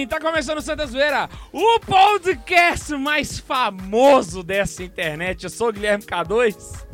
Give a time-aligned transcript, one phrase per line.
[0.00, 5.44] sim, tá começando o Santa Zoeira, o podcast mais famoso dessa internet.
[5.44, 6.86] Eu sou o Guilherme K2.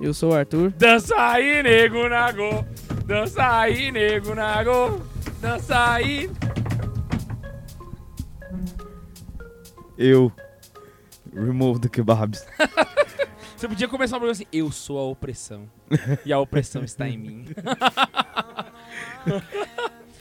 [0.00, 0.70] Eu sou o Arthur.
[0.70, 2.66] Dança aí, nego nago.
[3.04, 5.02] Dança aí, nego nago.
[5.40, 6.30] Dança aí.
[9.98, 10.32] Eu.
[11.34, 12.46] Remove the kebabs.
[13.56, 15.68] Você podia começar um programa assim: Eu sou a opressão.
[16.24, 17.44] E a opressão está em mim.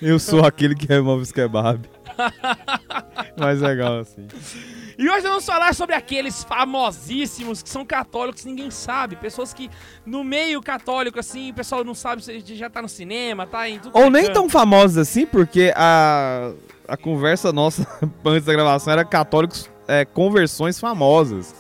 [0.02, 1.90] Eu sou aquele que remove os kebab.
[3.38, 4.28] Mais legal assim.
[4.98, 9.16] E hoje vamos falar sobre aqueles famosíssimos que são católicos, ninguém sabe.
[9.16, 9.70] Pessoas que
[10.06, 13.80] no meio católico, assim, o pessoal não sabe se já tá no cinema, tá em
[13.80, 13.98] tudo.
[13.98, 16.52] Ou é nem tão famosos assim, porque a,
[16.88, 17.88] a conversa nossa
[18.26, 21.54] antes da gravação era católicos é, conversões famosas.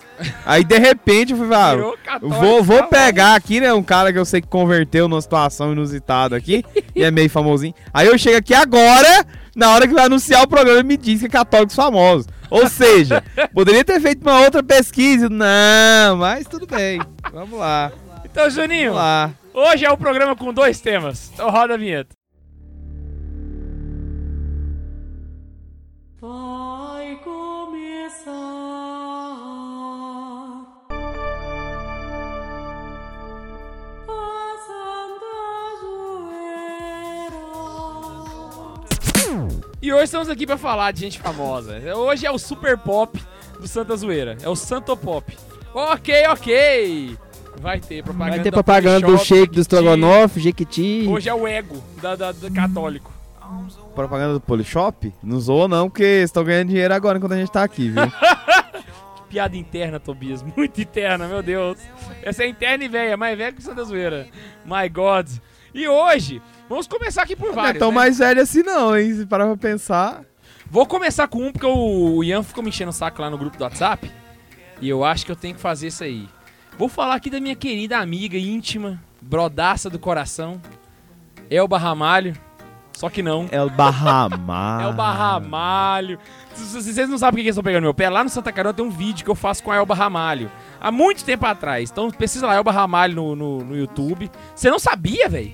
[0.45, 4.25] Aí de repente eu falei, ah, vou, vou pegar aqui, né, um cara que eu
[4.25, 6.63] sei que converteu numa situação inusitada aqui,
[6.95, 7.73] e é meio famosinho.
[7.93, 11.19] Aí eu chego aqui agora, na hora que vai anunciar o programa, e me diz
[11.19, 12.27] que é católicos famosos.
[12.49, 15.27] Ou seja, poderia ter feito uma outra pesquisa.
[15.27, 17.01] Não, mas tudo bem.
[17.33, 17.91] Vamos lá.
[18.23, 19.31] Então, Juninho, Vamos lá.
[19.53, 21.31] hoje é um programa com dois temas.
[21.33, 22.15] Então roda a vinheta.
[26.23, 28.31] Vai começar
[34.07, 35.35] a Santa
[35.81, 37.43] Zoeira.
[39.81, 41.77] E hoje estamos aqui pra falar de gente famosa.
[41.93, 43.21] Hoje é o super pop
[43.59, 44.37] do Santa Zoeira.
[44.41, 45.37] É o Santo Pop.
[45.73, 47.17] Ok, ok.
[47.57, 48.35] Vai ter propaganda.
[48.35, 49.59] Vai ter da propaganda do shake do.
[49.61, 51.05] Strogonoff, Jequiti.
[51.05, 53.11] Hoje é o ego da, da- do católico.
[53.95, 55.13] Propaganda do Polishop?
[55.21, 58.03] Não zoa não, porque estão ganhando dinheiro agora enquanto a gente tá aqui, viu?
[59.29, 60.43] Piada interna, Tobias.
[60.55, 61.77] Muito interna, meu Deus.
[62.21, 64.27] Essa é interna e velha, mais velha que Santa Zoeira.
[64.65, 65.27] My God.
[65.73, 67.79] E hoje, vamos começar aqui por não é vários.
[67.79, 67.95] tão né?
[67.95, 69.13] mais velho assim não, hein?
[69.15, 70.21] Se parar pra pensar.
[70.69, 73.57] Vou começar com um, porque o Ian ficou me enchendo o saco lá no grupo
[73.57, 74.11] do WhatsApp.
[74.79, 76.27] E eu acho que eu tenho que fazer isso aí.
[76.77, 80.61] Vou falar aqui da minha querida amiga íntima, brodaça do coração,
[81.49, 82.35] Elba Ramalho.
[82.93, 83.47] Só que não.
[83.51, 84.83] É o Bahamar.
[84.83, 86.19] Elba Ramalho.
[86.53, 88.51] Se se vocês não sabem por que eles estão pegando meu pé, lá no Santa
[88.51, 90.49] Carona tem um vídeo que eu faço com a Elba Ramalho.
[90.79, 91.89] Há muito tempo atrás.
[91.91, 94.29] Então pesquisa lá, Elba Ramalho no, no, no YouTube.
[94.55, 95.53] Você não sabia, velho?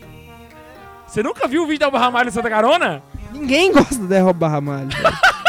[1.08, 3.02] Você nunca viu o vídeo da Elba Ramalho no Santa Carona?
[3.32, 4.90] Ninguém gosta do Derroba Ramalho.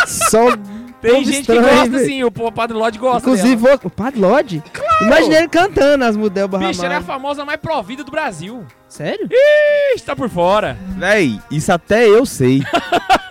[0.06, 0.46] Só
[1.00, 2.03] Tem povo gente estranho, que gosta, velho.
[2.05, 3.81] assim, o Padre Lodge gosta Inclusive, dela.
[3.84, 4.62] o Padre Lodge?
[5.00, 6.69] Imagina ele cantando as Mudel Ramalho.
[6.69, 8.66] Bicho, ela é a famosa mais provida do Brasil.
[8.87, 9.28] Sério?
[9.94, 10.77] Ixi, tá por fora.
[10.99, 12.62] Véi, isso até eu sei.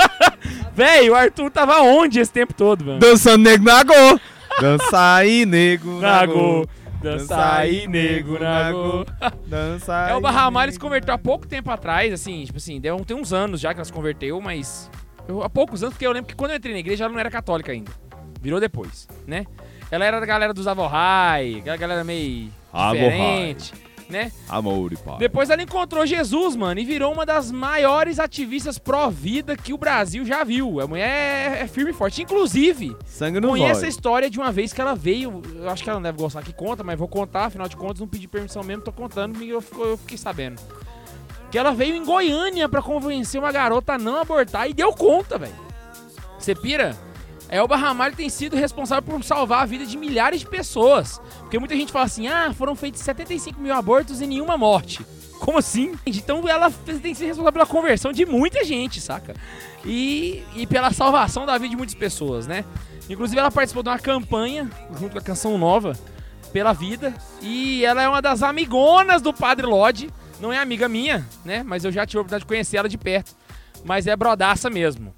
[0.74, 3.00] Véi, o Arthur tava onde esse tempo todo, mano?
[3.00, 4.20] Dançando nego na go.
[4.62, 6.34] Dança aí, nego na Nago.
[6.34, 6.70] go.
[7.02, 9.06] Dança aí, nego, nago.
[9.48, 10.12] Dança aí.
[10.12, 13.32] É, o Barramalho se converteu há pouco tempo atrás, assim, tipo assim, deu, tem uns
[13.32, 14.92] anos já que ela se converteu, mas.
[15.30, 17.20] Eu- há poucos anos, porque eu lembro que quando eu entrei na igreja ela não
[17.20, 17.92] era católica ainda.
[18.42, 19.46] Virou depois, né?
[19.92, 22.50] Ela era da galera dos Avorrai, aquela galera meio
[22.94, 23.74] diferente,
[24.10, 24.32] né?
[24.48, 25.18] Amor e paz.
[25.20, 30.24] Depois ela encontrou Jesus, mano, e virou uma das maiores ativistas pró-vida que o Brasil
[30.26, 30.80] já viu.
[30.80, 32.22] A mulher é firme e forte.
[32.22, 35.42] Inclusive, Sangue no conheço a história de uma vez que ela veio.
[35.56, 38.00] Eu acho que ela não deve gostar que conta, mas vou contar, afinal de contas,
[38.00, 39.62] não pedi permissão mesmo, tô contando e eu
[39.98, 40.62] fiquei sabendo.
[41.52, 45.38] Que ela veio em Goiânia pra convencer uma garota a não abortar e deu conta,
[45.38, 45.54] velho.
[46.38, 46.96] Você pira?
[47.50, 51.20] A Elba Ramalho tem sido responsável por salvar a vida de milhares de pessoas.
[51.40, 55.04] Porque muita gente fala assim: ah, foram feitos 75 mil abortos e nenhuma morte.
[55.40, 55.94] Como assim?
[56.06, 59.36] Então ela tem sido responsável pela conversão de muita gente, saca?
[59.84, 62.66] E, e pela salvação da vida de muitas pessoas, né?
[63.10, 65.98] Inclusive ela participou de uma campanha, junto com a Canção Nova,
[66.54, 67.14] pela vida.
[67.42, 70.12] E ela é uma das amigonas do Padre Lodge.
[70.40, 71.64] Não é amiga minha, né?
[71.64, 73.36] Mas eu já tive a oportunidade de conhecer ela de perto.
[73.84, 75.14] Mas é brodaça mesmo.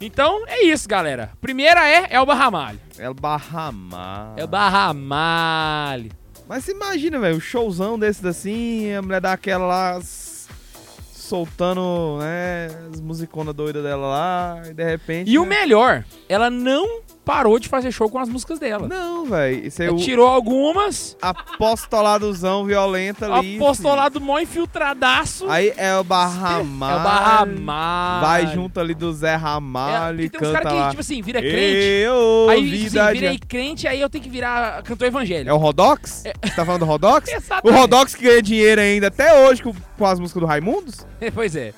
[0.00, 1.30] Então é isso, galera.
[1.40, 2.80] Primeira é Elba Ramalho.
[2.98, 4.34] É o Bahamar.
[4.36, 6.10] Elba Ramalho.
[6.48, 10.00] Mas imagina, velho, um showzão desses assim, a mulher dá aquela lá
[11.30, 15.30] soltando, né, as musiconas doidas dela lá, e de repente.
[15.30, 15.60] E o né?
[15.60, 18.88] melhor, ela não parou de fazer show com as músicas dela.
[18.88, 19.66] Não, velho.
[19.66, 23.56] Isso é Ela o tirou algumas, apostoladozão violenta ali.
[23.56, 25.48] apostolado mó infiltradaço.
[25.48, 27.00] Aí é o é Bahamar.
[27.00, 28.26] o Barramalho.
[28.26, 31.22] Vai junto ali do Zé É, Ramalho e e tem uns caras que, tipo assim,
[31.22, 31.86] vira crente.
[32.04, 35.50] Eu, Aí, tipo vida assim, virei crente, aí eu tenho que virar cantor evangélico.
[35.50, 36.24] É o Rodox?
[36.24, 37.30] Você tá falando do Rodox?
[37.62, 37.70] O.
[37.70, 41.06] Rodox que ganha dinheiro ainda até hoje com, com as músicas do Raimundos?
[41.34, 41.72] pois é.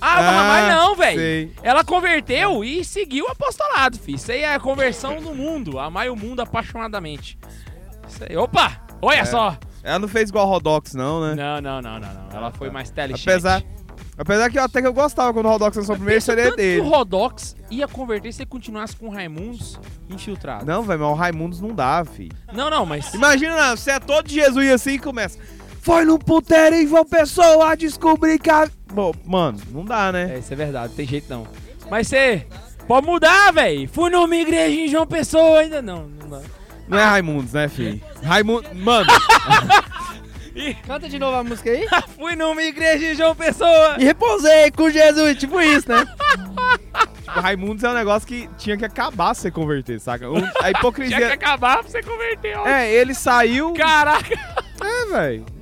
[0.00, 1.52] Ah, mas Ramalho não, velho.
[1.62, 4.16] Ela converteu e seguiu o apostolado, filho.
[4.16, 5.78] Isso aí é a conversão no mundo.
[5.78, 7.38] Amar o mundo apaixonadamente.
[8.08, 8.36] Isso aí.
[8.36, 8.80] Opa!
[9.00, 9.24] Olha É.
[9.24, 9.56] só!
[9.82, 11.34] Ela não fez igual Rodox, não, né?
[11.34, 12.36] Não, não, não, não, não.
[12.36, 13.28] Ela foi mais inteligente.
[13.28, 13.62] Apesar,
[14.18, 16.80] Apesar que eu até que eu gostava quando o Rodox lançou o primeiro que dele.
[16.80, 19.78] o Rodox ia converter se ele continuasse com o Raimundos
[20.08, 20.64] infiltrado.
[20.64, 22.30] Não, velho, mas o Raimundos não dá, fi.
[22.50, 23.12] Não, não, mas...
[23.12, 25.38] Imagina, você é todo Jesus assim e começa.
[25.86, 28.68] Foi no puteiro em João Pessoa descobrir que a...
[28.92, 30.34] Bom, mano, não dá, né?
[30.34, 31.46] É, isso é verdade, não tem jeito não.
[31.88, 32.44] Mas você
[32.88, 33.88] pode mudar, velho.
[33.88, 36.08] Fui numa igreja em João Pessoa ainda não.
[36.08, 36.40] não dá.
[36.88, 38.00] Não é Raimundos, né, filho?
[38.20, 38.68] Raimundo...
[38.74, 39.06] Mano,
[40.84, 41.86] Canta de novo a música aí.
[42.18, 43.94] Fui numa igreja em João Pessoa.
[43.96, 46.04] E repousei com Jesus, tipo isso, né?
[47.28, 50.28] o Raimundos é um negócio que tinha que acabar se você converter, saca?
[50.28, 51.32] Um- a Tinha que hipocrisia...
[51.32, 52.66] acabar pra você converter, ó.
[52.66, 53.72] É, ele saiu...
[53.74, 54.34] Caraca.
[54.82, 55.55] É, velho.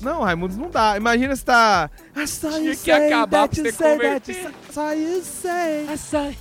[0.00, 0.96] Não, Raimundos não dá.
[0.96, 1.90] Imagina se tá...
[2.16, 4.34] I saw Tinha you que say acabar that pra você that converter.
[4.36, 6.38] you say- saw you say Açaí.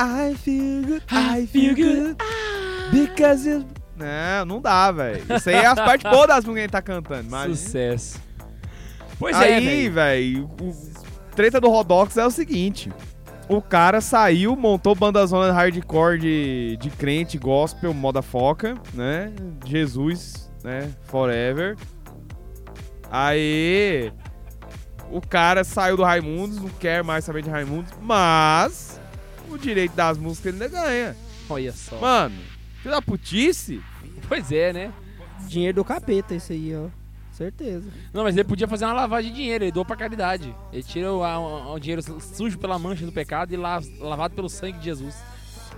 [0.00, 2.16] I feel good, I I feel good
[2.92, 3.64] because you...
[3.96, 5.24] Não, não dá, velho.
[5.36, 7.28] Isso aí é as partes boas das músicas que a gente tá cantando.
[7.28, 7.54] Imagina.
[7.54, 8.20] Sucesso.
[9.20, 10.48] Pois é, Aí, velho.
[10.58, 10.74] velho,
[11.36, 12.90] treta do Rodox é o seguinte.
[13.48, 19.32] O cara saiu, montou banda zona hardcore de, de crente, gospel, moda foca, né?
[19.64, 20.90] Jesus, né?
[21.02, 21.76] Forever.
[23.16, 24.12] Aí,
[25.08, 29.00] o cara saiu do Raimundos, não quer mais saber de Raimundos, mas
[29.48, 31.16] o direito das músicas ele ainda ganha.
[31.48, 31.96] Olha só.
[32.00, 32.34] Mano,
[32.82, 33.80] filho da putice.
[34.28, 34.92] Pois é, né?
[35.46, 36.88] Dinheiro do capeta, isso aí, ó.
[37.30, 37.88] Certeza.
[38.12, 40.52] Não, mas ele podia fazer uma lavagem de dinheiro, ele doa pra caridade.
[40.72, 44.48] Ele tira o, a- o dinheiro sujo pela mancha do pecado e la- lavado pelo
[44.48, 45.14] sangue de Jesus.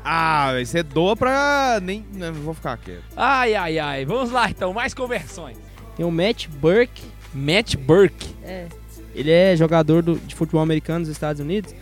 [0.03, 1.81] Ah, você doa pra.
[1.83, 2.03] Nem.
[2.15, 3.05] Não, vou ficar quieto.
[3.15, 4.07] Ai, ai, ai.
[4.07, 5.59] Vamos lá então, mais conversões.
[5.97, 7.03] Tem o Matt Burke.
[7.37, 8.35] Matt Burke.
[8.43, 8.67] É.
[9.15, 11.75] Ele é jogador do- de futebol americano nos Estados Unidos.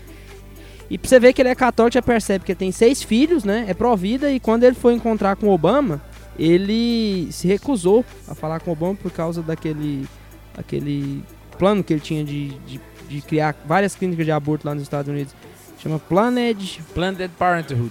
[0.91, 3.43] E pra você ver que ele é católico, já percebe que ele tem seis filhos,
[3.45, 3.65] né?
[3.69, 4.31] É pró-vida.
[4.31, 6.01] E quando ele foi encontrar com o Obama,
[6.39, 10.07] ele se recusou a falar com o Obama por causa daquele,
[10.57, 11.23] aquele
[11.59, 15.09] plano que ele tinha de, de, de criar várias clínicas de aborto lá nos Estados
[15.11, 15.35] Unidos.
[15.83, 17.91] Chama Planned Planned Parenthood.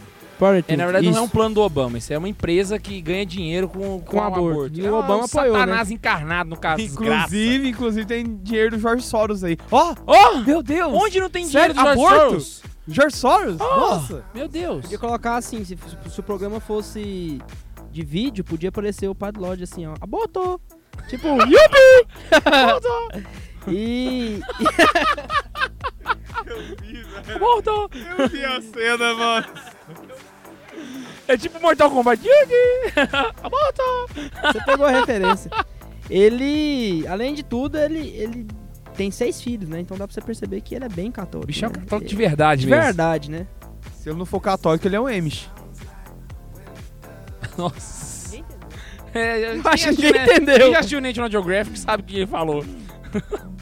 [0.68, 1.16] É, na verdade, Isso.
[1.16, 4.00] não é um plano do Obama, isso é uma empresa que ganha dinheiro com, com,
[4.02, 4.50] Com o aborto.
[4.52, 4.80] aborto.
[4.80, 5.60] E o É Obama um apoiou, né?
[5.60, 6.82] Satanás encarnado no caso.
[6.82, 9.58] Inclusive, inclusive tem dinheiro do Jorge Soros aí.
[9.72, 10.38] Ó, Oh!
[10.40, 10.94] meu Deus!
[10.94, 11.74] Onde não tem Sério?
[11.74, 12.30] dinheiro dos Aborto?
[12.30, 12.64] Soros?
[12.88, 13.58] Jorge Soros?
[13.60, 13.64] Oh!
[13.64, 14.24] Nossa!
[14.34, 14.82] Meu Deus.
[14.82, 15.78] Podia colocar assim, se,
[16.10, 17.40] se o programa fosse
[17.92, 19.94] de vídeo, podia aparecer o Padre Lodge assim, ó.
[20.02, 20.60] Abortou!
[21.10, 22.08] Tipo, yupi!
[22.46, 23.10] Abortou!
[23.70, 24.42] E,
[27.40, 27.90] Mortal.
[28.18, 29.48] Eu vi a cena, mano.
[31.28, 32.22] É tipo Mortal Kombat.
[33.44, 34.08] Mortal.
[34.52, 35.50] Você pegou a referência.
[36.10, 38.48] Ele, além de tudo, ele, ele
[38.96, 39.80] tem seis filhos, né?
[39.80, 41.48] Então dá pra você perceber que ele é bem católico.
[41.48, 41.78] Bicho é um né?
[41.80, 42.84] católico de É- verdade de mesmo.
[42.84, 43.48] verdade, né?
[43.96, 45.50] Se ele não for católico, ele é um Amish.
[47.58, 48.14] Nossa.
[49.14, 50.24] É, acho que assistiu, ninguém né?
[50.26, 50.58] entendeu.
[50.58, 52.66] Quem já assistiu National Geographic sabe o que ele falou.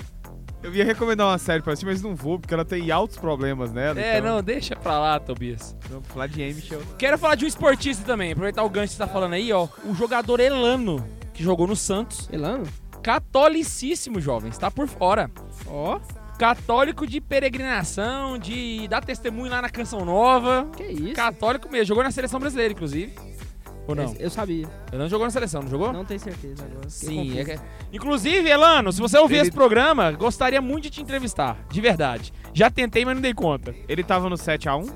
[0.63, 3.71] Eu ia recomendar uma série pra assistir, mas não vou, porque ela tem altos problemas
[3.71, 3.99] nela.
[3.99, 4.35] É, então...
[4.35, 5.75] não, deixa pra lá, Tobias.
[5.89, 6.41] Não, pra falar de
[6.71, 6.81] eu...
[6.97, 9.67] Quero falar de um esportista também, aproveitar o gancho que você tá falando aí, ó.
[9.85, 12.29] O jogador Elano, que jogou no Santos.
[12.31, 12.65] Elano?
[13.01, 15.31] Catolicíssimo, jovem, está por fora.
[15.65, 15.99] Ó,
[16.41, 20.67] Católico de peregrinação, de dar testemunho lá na Canção Nova.
[20.75, 21.13] que isso?
[21.13, 23.13] Católico mesmo, jogou na seleção brasileira, inclusive.
[23.87, 24.15] Ou não?
[24.19, 24.67] Eu sabia.
[24.91, 25.91] Elano jogou na seleção, não jogou?
[25.91, 26.89] Não tenho certeza agora.
[26.89, 27.59] Sim, é que-
[27.91, 31.57] Inclusive, Elano, se você ouvir Ele- esse programa, gostaria muito de te entrevistar.
[31.69, 32.31] De verdade.
[32.53, 33.73] Já tentei, mas não dei conta.
[33.89, 34.89] Ele tava no 7x1?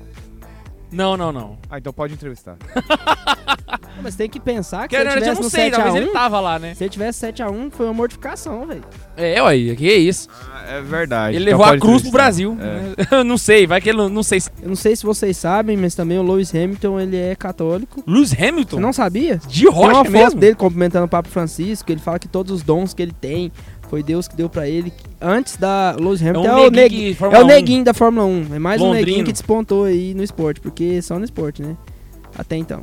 [0.90, 1.58] Não, não, não.
[1.70, 2.56] Ah, então pode entrevistar.
[4.02, 5.70] Mas tem que pensar que Que, se na ele verdade, eu tivesse não no sei,
[5.70, 6.74] 7x1, talvez ele tava lá, né?
[6.74, 8.84] se ele tivesse 7x1, foi uma mortificação, velho.
[9.16, 10.28] É, ué, que isso.
[10.68, 11.36] é verdade.
[11.36, 12.22] Ele então levou a pode cruz pro entrevistar.
[12.22, 12.58] Brasil.
[13.10, 13.16] É.
[13.16, 14.40] Eu não sei, vai que ele não, não sei.
[14.40, 18.04] se- Eu não sei se vocês sabem, mas também o Lewis Hamilton, ele é católico.
[18.06, 18.76] Lewis Hamilton?
[18.76, 19.38] Você não sabia?
[19.38, 20.40] De Tem uma rocha foto mesmo?
[20.40, 23.50] dele cumprimentando o Papa Francisco, ele fala que todos os dons que ele tem
[23.88, 24.92] foi Deus que deu pra ele.
[25.20, 27.46] Antes da Lewis É Hamilton, um é, o, neguinho que é o 1.
[27.46, 28.54] neguinho da Fórmula 1.
[28.54, 29.06] É mais um Londrino.
[29.06, 31.76] neguinho que despontou aí no esporte, porque só no esporte, né?
[32.36, 32.82] Até então.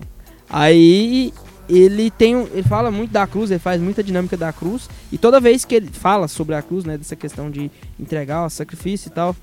[0.50, 1.34] Aí
[1.70, 5.18] ele tem um, ele fala muito da cruz, ele faz muita dinâmica da cruz e
[5.18, 9.08] toda vez que ele fala sobre a cruz, né, dessa questão de entregar o sacrifício
[9.08, 9.36] e tal,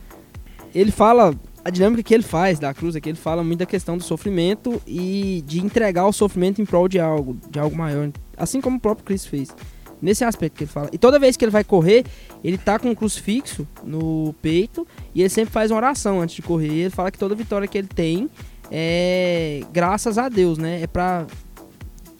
[0.74, 3.66] ele fala a dinâmica que ele faz da cruz é que ele fala muito da
[3.66, 8.10] questão do sofrimento e de entregar o sofrimento em prol de algo, de algo maior,
[8.36, 9.54] assim como o próprio Cristo fez.
[10.02, 10.88] Nesse aspecto que ele fala.
[10.92, 12.04] E toda vez que ele vai correr,
[12.42, 16.42] ele tá com um crucifixo no peito e ele sempre faz uma oração antes de
[16.42, 16.68] correr.
[16.68, 18.30] E ele fala que toda vitória que ele tem
[18.70, 20.80] é graças a Deus, né?
[20.82, 21.26] É pra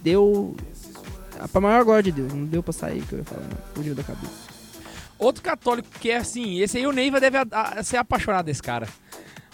[0.02, 0.54] deu
[1.42, 2.32] é pra maior glória de Deus.
[2.32, 3.58] Não deu pra sair que eu ia falar, não.
[3.74, 4.50] Fugiu da cabeça.
[5.18, 8.62] Outro católico que é assim, esse aí o Neiva deve a- a- ser apaixonado desse
[8.62, 8.88] cara.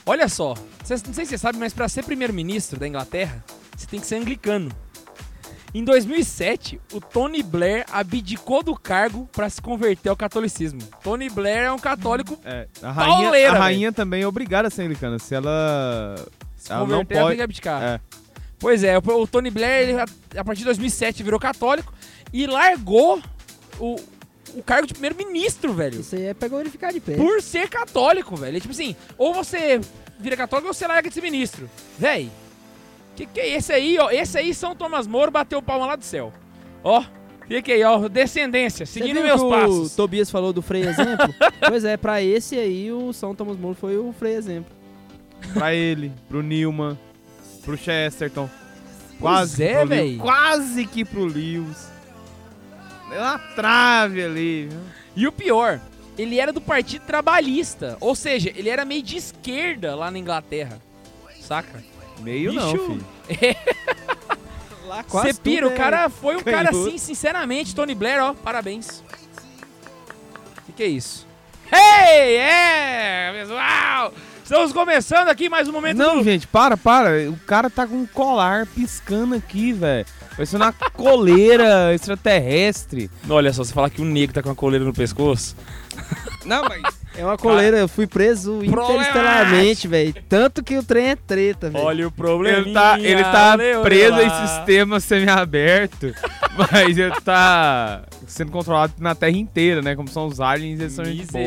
[0.05, 0.55] Olha só,
[0.85, 3.45] cês- não sei se você sabe, mas pra ser primeiro-ministro da Inglaterra,
[3.77, 4.71] você tem que ser anglicano.
[5.77, 10.81] Em 2007, o Tony Blair abdicou do cargo pra se converter ao catolicismo.
[11.03, 12.39] Tony Blair é um católico.
[12.47, 15.19] É, a rainha, Pauleira, a rainha também é obrigada a ser anglicana.
[15.19, 16.15] Se ela.
[16.57, 17.83] Se Ela não converter, ela pode- tem que abdicar.
[17.83, 18.01] É.
[18.59, 21.93] Pois é, o, Tony Blair, ele, a, partir de 2007, virou católico
[22.33, 23.21] e largou
[23.79, 23.97] o,
[24.55, 26.01] o cargo de primeiro-ministro, velho.
[26.01, 27.17] Isso aí é pra glorificar de pé.
[27.17, 28.57] Por ser católico, velho.
[28.57, 29.79] É tipo assim, ou você
[30.19, 31.69] vira católico ou você larga de ser ministro.
[31.99, 32.31] Véi,
[33.17, 34.11] que que é esse aí, ó?
[34.11, 36.33] Esse aí, São Thomas Moro, bateu palma lá do céu.
[36.85, 37.03] Ó,
[37.49, 39.93] fica aí, ó, descendência, seguindo meus que passos.
[39.93, 41.35] O Tobias falou do Frei Exemplo?
[41.67, 44.71] pois é, pra esse aí, o São Thomas More foi o Frei Exemplo.
[45.55, 46.99] Pra ele, pro Newman,
[47.65, 48.49] pro Chesterton.
[49.19, 50.17] Pois Quase é, pro Lewis, véi.
[50.19, 51.91] Quase que pro Lewis.
[53.09, 54.81] Deu uma trave ali, viu?
[55.17, 55.81] E o pior,
[56.19, 57.97] ele era do Partido Trabalhista.
[58.01, 60.81] Ou seja, ele era meio de esquerda lá na Inglaterra.
[61.41, 61.83] Saca?
[62.21, 62.87] Meio não, Bicho.
[62.87, 63.07] filho.
[64.87, 69.03] Lá Você pira, o é cara foi um cara assim, sinceramente, Tony Blair, ó, parabéns.
[70.59, 71.27] O que, que é isso?
[71.73, 74.13] Hey, é, pessoal!
[74.47, 76.25] Estamos começando aqui mais um momento Não, do...
[76.25, 77.29] gente, para, para.
[77.29, 80.07] O cara tá com um colar piscando aqui, velho.
[80.37, 83.11] Vai ser uma coleira extraterrestre.
[83.29, 85.57] Olha só, você falar que o negro tá com a coleira no pescoço.
[86.45, 86.83] Não, mas.
[87.19, 90.15] É uma coleira, eu fui preso interestelarmente, velho.
[90.29, 91.85] Tanto que o trem é treta, velho.
[91.85, 92.59] Olha o problema.
[92.59, 96.13] Ele tá, ele tá preso em sistema semi-aberto,
[96.73, 99.97] mas ele tá sendo controlado na Terra inteira, né?
[99.97, 101.45] Como são os aliens, eles são gente boa.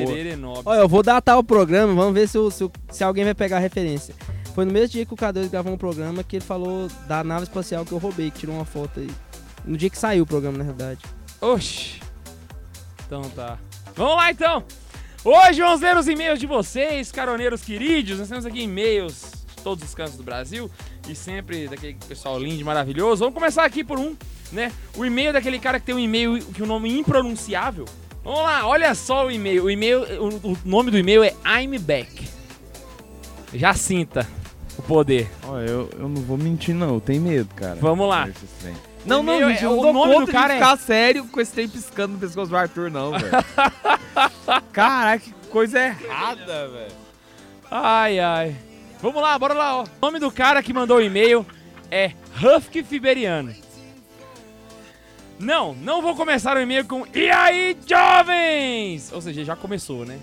[0.66, 3.36] Olha, eu vou datar o programa, vamos ver se, o- se, o- se alguém vai
[3.36, 4.16] pegar a referência.
[4.56, 7.44] Foi no mesmo dia que o K2 gravou um programa que ele falou da nave
[7.44, 9.10] espacial que eu roubei, que tirou uma foto aí.
[9.64, 11.00] No dia que saiu o programa, na verdade.
[11.40, 12.00] Oxi.
[13.06, 13.58] Então tá.
[13.96, 14.64] Vamos lá então.
[15.24, 18.18] Hoje vamos ler os e-mails de vocês, caroneiros queridos.
[18.20, 20.72] Nós temos aqui e-mails de todos os cantos do Brasil
[21.10, 23.20] e sempre daquele pessoal lindo e maravilhoso.
[23.20, 24.16] Vamos começar aqui por um,
[24.50, 24.72] né?
[24.96, 27.84] O e-mail daquele cara que tem um e-mail que o nome é impronunciável.
[28.24, 29.66] Vamos lá, olha só o e-mail.
[29.66, 32.30] O e-mail, o, o nome do e-mail é I'm Back.
[33.54, 34.26] Já sinta
[34.78, 35.30] o poder.
[35.44, 36.94] Ó, eu, eu não vou mentir, não.
[36.94, 37.76] Eu tenho medo, cara.
[37.76, 38.30] Vamos lá.
[39.06, 41.26] Não, não, gente, é- eu não o dou nome do cara é- de ficar sério
[41.28, 43.32] com esse trem piscando no pescoço do Arthur, não, velho.
[44.72, 46.92] Caraca, que coisa errada, velho.
[47.72, 48.56] Ai, ai.
[49.02, 49.84] Vamos lá, bora lá, ó.
[49.84, 51.46] O nome do cara que mandou o e-mail
[51.90, 53.56] é Husky Fiberiano.
[55.40, 59.10] Não, não vou começar o e-mail com E aí, jovens?
[59.14, 60.20] Ou seja, já começou, né?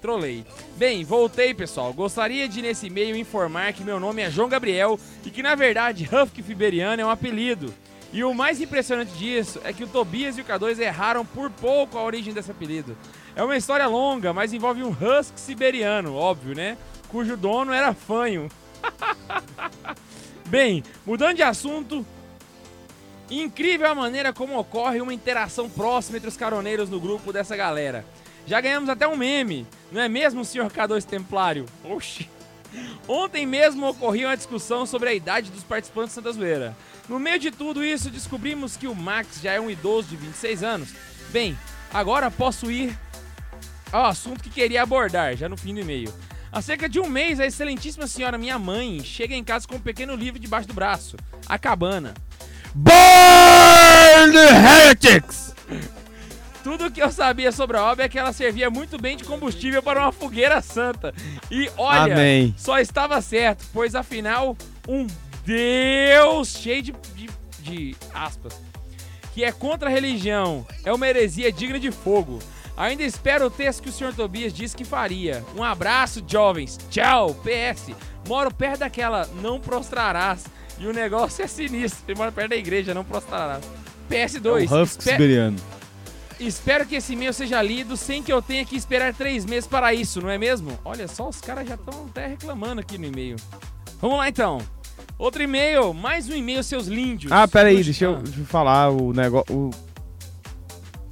[0.00, 0.46] Trolei.
[0.76, 1.92] Bem, voltei, pessoal.
[1.92, 6.08] Gostaria de, nesse e-mail, informar que meu nome é João Gabriel e que, na verdade,
[6.10, 7.74] Husky Fiberiano é um apelido.
[8.16, 11.98] E o mais impressionante disso é que o Tobias e o K2 erraram por pouco
[11.98, 12.96] a origem desse apelido.
[13.34, 16.78] É uma história longa, mas envolve um husky siberiano, óbvio, né?
[17.08, 18.48] Cujo dono era fanho.
[20.48, 22.06] Bem, mudando de assunto,
[23.30, 28.02] incrível a maneira como ocorre uma interação próxima entre os caroneiros no grupo dessa galera.
[28.46, 31.66] Já ganhamos até um meme, não é mesmo, senhor K2 Templário?
[31.84, 32.30] Oxi.
[33.08, 36.76] Ontem mesmo ocorreu uma discussão sobre a idade dos participantes Santa Zoeira.
[37.08, 40.62] No meio de tudo isso, descobrimos que o Max já é um idoso de 26
[40.62, 40.88] anos.
[41.30, 41.56] Bem,
[41.92, 42.96] agora posso ir
[43.92, 46.12] ao assunto que queria abordar, já no fim do e-mail.
[46.50, 49.80] Há cerca de um mês, a excelentíssima senhora minha mãe chega em casa com um
[49.80, 52.14] pequeno livro debaixo do braço, A Cabana.
[52.74, 55.54] Burn Heretics!
[56.66, 59.80] Tudo que eu sabia sobre a obra é que ela servia muito bem de combustível
[59.80, 61.14] para uma fogueira santa.
[61.48, 62.52] E olha, Amém.
[62.58, 64.56] só estava certo, pois afinal,
[64.88, 65.06] um
[65.44, 67.30] Deus cheio de, de,
[67.60, 68.52] de aspas,
[69.32, 72.40] que é contra a religião, é uma heresia digna de fogo.
[72.76, 74.12] Ainda espero o texto que o Sr.
[74.12, 75.44] Tobias disse que faria.
[75.56, 76.76] Um abraço, jovens.
[76.90, 77.32] Tchau.
[77.44, 77.94] PS.
[78.26, 80.46] Moro perto daquela não prostrarás.
[80.80, 82.02] E o negócio é sinistro.
[82.08, 83.64] Ele mora perto da igreja, não prostrarás.
[84.10, 84.76] PS2.
[84.76, 85.56] É espe- siberiano.
[86.38, 89.94] Espero que esse e-mail seja lido sem que eu tenha que esperar três meses para
[89.94, 90.78] isso, não é mesmo?
[90.84, 93.36] Olha só, os caras já estão até reclamando aqui no e-mail.
[94.00, 94.60] Vamos lá então.
[95.18, 97.32] Outro e-mail, mais um e-mail, seus lindos.
[97.32, 99.54] Ah, pera aí, Puxa, deixa eu, deixa eu falar o negócio.
[99.54, 99.70] o-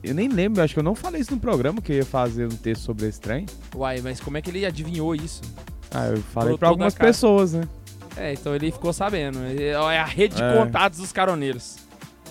[0.02, 2.44] Eu nem lembro, acho que eu não falei isso no programa que eu ia fazer
[2.44, 3.46] um texto sobre esse trem.
[3.74, 5.40] Uai, mas como é que ele adivinhou isso?
[5.90, 7.66] Ah, eu falei pra algumas pessoas, né?
[8.14, 9.38] É, então ele ficou sabendo.
[9.42, 10.52] É a rede de É.
[10.58, 11.76] contatos dos caroneiros.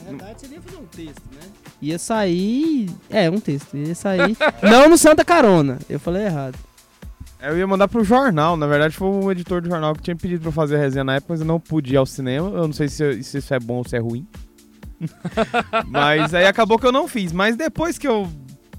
[0.04, 1.42] Na verdade, você ia fazer um texto, né?
[1.84, 2.90] Ia sair.
[3.10, 3.76] É, um texto.
[3.76, 4.38] Ia sair.
[4.64, 5.80] não no Santa Carona.
[5.90, 6.58] Eu falei errado.
[7.42, 10.40] Eu ia mandar pro jornal, na verdade foi o editor do jornal que tinha pedido
[10.40, 12.50] pra eu fazer a resenha na época, mas eu não pude ir ao cinema.
[12.50, 14.26] Eu não sei se, se isso é bom ou se é ruim.
[15.88, 17.34] mas aí acabou que eu não fiz.
[17.34, 18.30] Mas depois que eu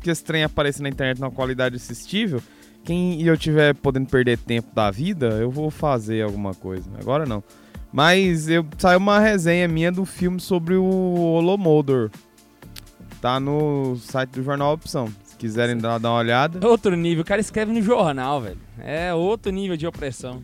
[0.01, 2.43] que esse trem aparecer na internet numa qualidade assistível,
[2.85, 6.89] quem eu tiver podendo perder tempo da vida, eu vou fazer alguma coisa.
[6.99, 7.45] Agora não.
[7.93, 12.11] Mas eu, saiu uma resenha minha do filme sobre o Holomodor.
[13.25, 15.11] Tá no site do Jornal Opção.
[15.25, 16.69] Se quiserem dar, dar uma olhada.
[16.69, 18.59] Outro nível, o cara escreve no jornal, velho.
[18.79, 20.43] É outro nível de opressão.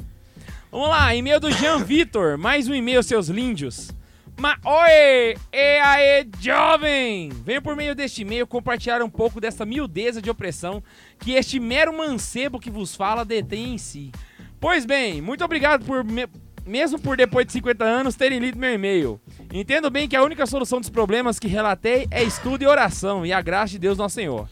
[0.73, 2.39] Vamos lá, e-mail do Jean Vitor.
[2.39, 3.91] Mais um e-mail, seus líndios.
[4.39, 5.37] Ma Oi!
[5.53, 7.29] E aí, jovem!
[7.45, 10.83] Venho por meio deste e-mail compartilhar um pouco dessa miudeza de opressão
[11.19, 14.11] que este mero mancebo que vos fala detém em si.
[14.59, 16.27] Pois bem, muito obrigado por, me-
[16.67, 19.21] mesmo por depois de 50 anos, terem lido meu e-mail.
[19.53, 23.33] Entendo bem que a única solução dos problemas que relatei é estudo e oração e
[23.33, 24.49] a graça de Deus Nosso Senhor.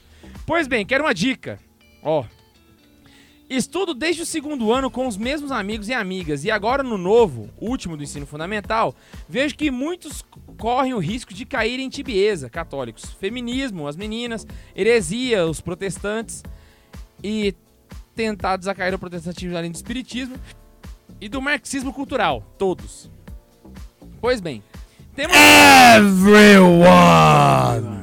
[0.46, 1.58] Pois bem, quero uma dica.
[2.02, 2.24] Ó.
[3.48, 7.48] Estudo desde o segundo ano com os mesmos amigos e amigas, e agora no novo,
[7.58, 8.94] último do ensino fundamental,
[9.26, 10.22] vejo que muitos
[10.58, 13.06] correm o risco de cair em tibieza, católicos.
[13.18, 14.46] Feminismo, as meninas,
[14.76, 16.42] heresia, os protestantes,
[17.22, 17.54] e
[18.14, 20.36] tentados a cair no protestantismo além do espiritismo,
[21.20, 23.10] e do marxismo cultural, todos.
[24.20, 24.62] Pois bem,
[25.14, 25.36] temos...
[25.96, 27.98] Everyone!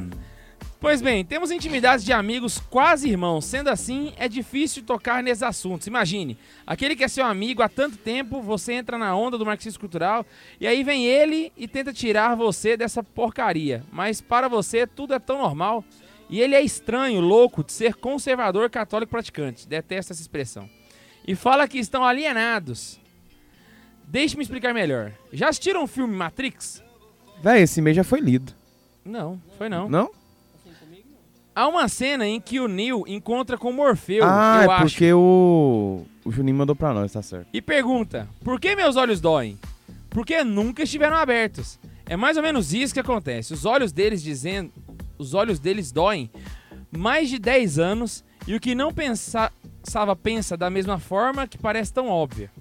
[0.85, 3.45] Pois bem, temos intimidades de amigos quase irmãos.
[3.45, 5.87] Sendo assim, é difícil tocar nesses assuntos.
[5.87, 9.79] Imagine, aquele que é seu amigo há tanto tempo, você entra na onda do marxismo
[9.79, 10.23] cultural
[10.61, 13.83] e aí vem ele e tenta tirar você dessa porcaria.
[13.91, 15.83] Mas para você tudo é tão normal.
[16.29, 19.67] E ele é estranho, louco de ser conservador católico praticante.
[19.67, 20.69] Detesto essa expressão.
[21.27, 22.99] E fala que estão alienados.
[24.07, 25.11] Deixe-me explicar melhor.
[25.31, 26.83] Já assistiram o filme Matrix?
[27.41, 28.53] Véi, esse e-mail já foi lido.
[29.03, 29.89] Não, foi não.
[29.89, 30.11] Não?
[31.55, 35.13] Há uma cena em que o Neo encontra com Morfeu, ah, eu é acho, porque
[35.13, 36.03] o.
[36.25, 37.47] O Juninho mandou pra nós, tá certo.
[37.53, 39.57] e pergunta: Por que meus olhos doem?
[40.09, 41.79] Porque nunca estiveram abertos.
[42.07, 43.53] É mais ou menos isso que acontece.
[43.53, 44.71] Os olhos deles dizendo,
[45.17, 46.29] os olhos deles doem
[46.91, 51.91] mais de 10 anos e o que não pensava pensa da mesma forma que parece
[51.93, 52.51] tão óbvia.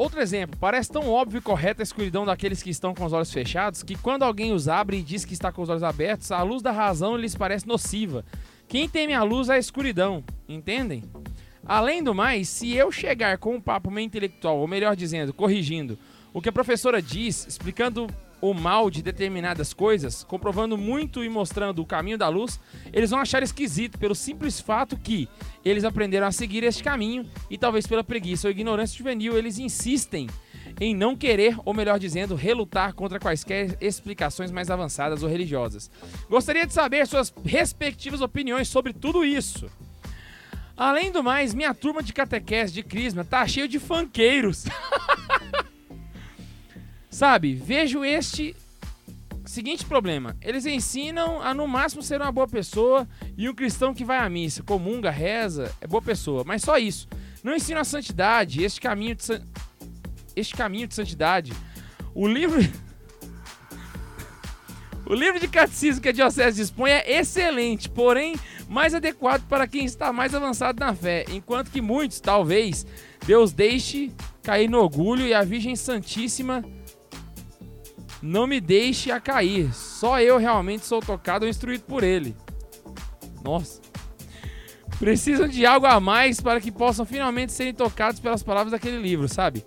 [0.00, 3.30] Outro exemplo, parece tão óbvio e correto a escuridão daqueles que estão com os olhos
[3.30, 6.42] fechados que quando alguém os abre e diz que está com os olhos abertos, a
[6.42, 8.24] luz da razão lhes parece nociva.
[8.66, 11.04] Quem teme a luz é a escuridão, entendem?
[11.66, 15.98] Além do mais, se eu chegar com um papo meio intelectual, ou melhor dizendo, corrigindo,
[16.32, 18.06] o que a professora diz, explicando
[18.40, 22.58] o mal de determinadas coisas, comprovando muito e mostrando o caminho da luz,
[22.92, 25.28] eles vão achar esquisito pelo simples fato que
[25.64, 30.26] eles aprenderam a seguir este caminho e talvez pela preguiça ou ignorância juvenil eles insistem
[30.80, 35.90] em não querer, ou melhor dizendo, relutar contra quaisquer explicações mais avançadas ou religiosas.
[36.28, 39.66] Gostaria de saber suas respectivas opiniões sobre tudo isso.
[40.76, 44.64] Além do mais, minha turma de catequese de crisma tá cheio de funkeiros.
[47.10, 48.54] Sabe, vejo este
[49.44, 50.36] seguinte problema.
[50.40, 54.28] Eles ensinam a no máximo ser uma boa pessoa e um cristão que vai à
[54.28, 57.08] missa, comunga, reza, é boa pessoa, mas só isso.
[57.42, 59.42] Não ensinam a santidade, este caminho de san-
[60.36, 61.52] este caminho de santidade.
[62.14, 62.60] O livro
[65.06, 68.36] O livro de catecismo que a diocese dispõe é excelente, porém
[68.68, 72.86] mais adequado para quem está mais avançado na fé, enquanto que muitos, talvez,
[73.26, 74.12] Deus deixe
[74.44, 76.62] cair no orgulho e a Virgem Santíssima
[78.22, 79.72] não me deixe a cair.
[79.72, 82.36] Só eu realmente sou tocado ou instruído por ele.
[83.42, 83.80] Nossa.
[84.98, 89.28] Precisam de algo a mais para que possam finalmente serem tocados pelas palavras daquele livro,
[89.28, 89.64] sabe?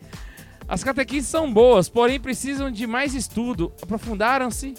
[0.67, 3.73] As catequistas são boas, porém precisam de mais estudo.
[3.81, 4.75] Aprofundaram-se.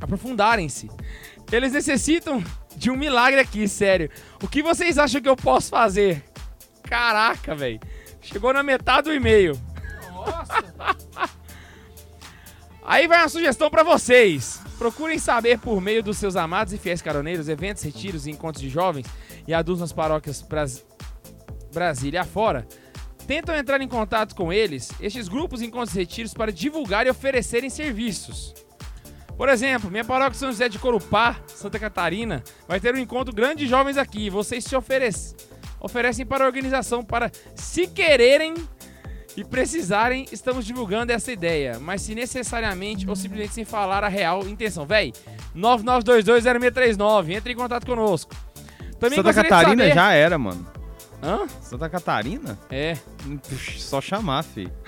[0.00, 0.90] Aprofundarem-se.
[1.52, 2.42] Eles necessitam
[2.76, 4.10] de um milagre aqui, sério.
[4.42, 6.24] O que vocês acham que eu posso fazer?
[6.82, 7.80] Caraca, velho.
[8.20, 9.58] Chegou na metade do e-mail.
[12.88, 14.62] Aí vai uma sugestão pra vocês.
[14.78, 18.70] Procurem saber por meio dos seus amados e fiéis caroneiros, eventos, retiros e encontros de
[18.70, 19.04] jovens
[19.46, 20.86] e adultos nas paróquias Bras...
[21.70, 22.66] Brasília afora.
[23.26, 27.68] Tentam entrar em contato com eles, estes grupos, encontros e retiros, para divulgar e oferecerem
[27.68, 28.54] serviços.
[29.36, 33.64] Por exemplo, minha paróquia São José de Corupá, Santa Catarina, vai ter um encontro grande
[33.64, 34.30] de jovens aqui.
[34.30, 35.36] Vocês se oferecem,
[35.78, 38.54] oferecem para a organização para, se quererem
[39.38, 41.78] e precisarem, estamos divulgando essa ideia.
[41.78, 44.84] Mas se necessariamente ou simplesmente sem falar a real intenção.
[44.84, 45.12] Véi,
[45.56, 48.34] 99220639, entre em contato conosco.
[48.98, 50.66] Também Santa Catarina saber- já era, mano.
[51.22, 51.46] Hã?
[51.62, 52.58] Santa Catarina?
[52.68, 52.96] É.
[53.48, 54.68] Puxa, Só chamar, fi.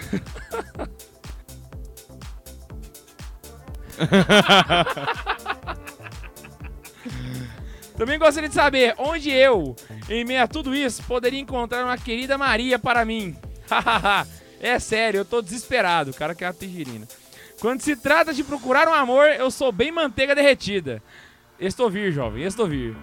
[7.96, 9.76] Também gostaria de saber onde eu,
[10.08, 13.36] em meio a tudo isso, poderia encontrar uma querida Maria para mim.
[14.60, 17.08] É sério, eu tô desesperado, o cara quer a tangerina.
[17.60, 21.02] Quando se trata de procurar um amor, eu sou bem manteiga derretida.
[21.58, 22.96] Estou vir, jovem, estou vir.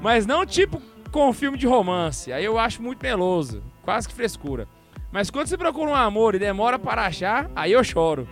[0.00, 4.68] Mas não tipo com filme de romance, aí eu acho muito meloso, quase que frescura.
[5.10, 8.28] Mas quando você procura um amor e demora para achar, aí eu choro.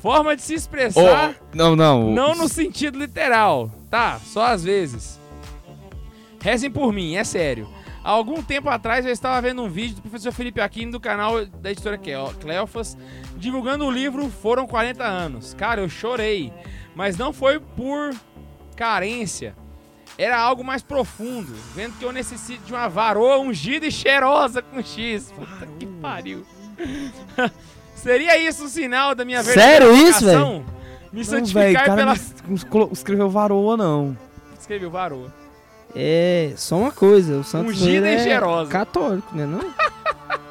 [0.00, 2.10] Forma de se expressar, Ô, não, não.
[2.10, 4.20] não no sentido literal, tá?
[4.22, 5.18] Só às vezes.
[6.42, 7.66] Rezem por mim, é sério.
[8.04, 11.46] Há algum tempo atrás eu estava vendo um vídeo do professor Felipe Aquino do canal
[11.46, 12.98] da editora Cleo- Cleofas
[13.36, 15.54] divulgando o livro Foram 40 Anos.
[15.54, 16.52] Cara, eu chorei.
[16.94, 18.14] Mas não foi por
[18.76, 19.56] carência.
[20.18, 24.80] Era algo mais profundo, vendo que eu necessito de uma varoa ungida e cheirosa com
[24.82, 25.32] X.
[25.32, 26.44] Puta que pariu.
[27.96, 30.64] Seria isso um sinal da minha verdadeira Sério isso, vocação?
[31.12, 32.14] Me Não, santificar velho, cara pela...
[32.46, 34.16] não escreveu- escreveu varoa, não.
[34.58, 35.32] Escreveu varoa.
[35.94, 38.70] É, só uma coisa, o Santos Ungida e é cheirosa.
[38.70, 39.60] católico, né não?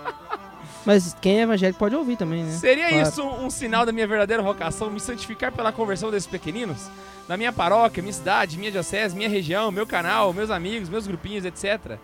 [0.86, 2.51] Mas quem é evangélico pode ouvir também, né?
[2.51, 3.03] Seria Claro.
[3.08, 6.89] isso um, um sinal da minha verdadeira vocação, me santificar pela conversão desses pequeninos?
[7.27, 11.45] Na minha paróquia, minha cidade, minha diocese, minha região, meu canal, meus amigos, meus grupinhos,
[11.45, 11.97] etc.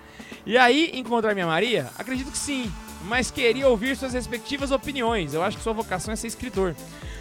[0.50, 1.92] E aí, encontrar minha Maria?
[1.96, 2.72] Acredito que sim,
[3.04, 5.36] mas queria ouvir suas respectivas opiniões.
[5.36, 6.76] Eu acho que sua vocação é ser escritor.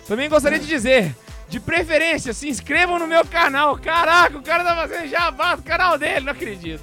[0.06, 1.14] Também gostaria de dizer,
[1.46, 3.76] de preferência, se inscrevam no meu canal.
[3.76, 6.82] Caraca, o cara tá fazendo jabá do canal dele, não acredito.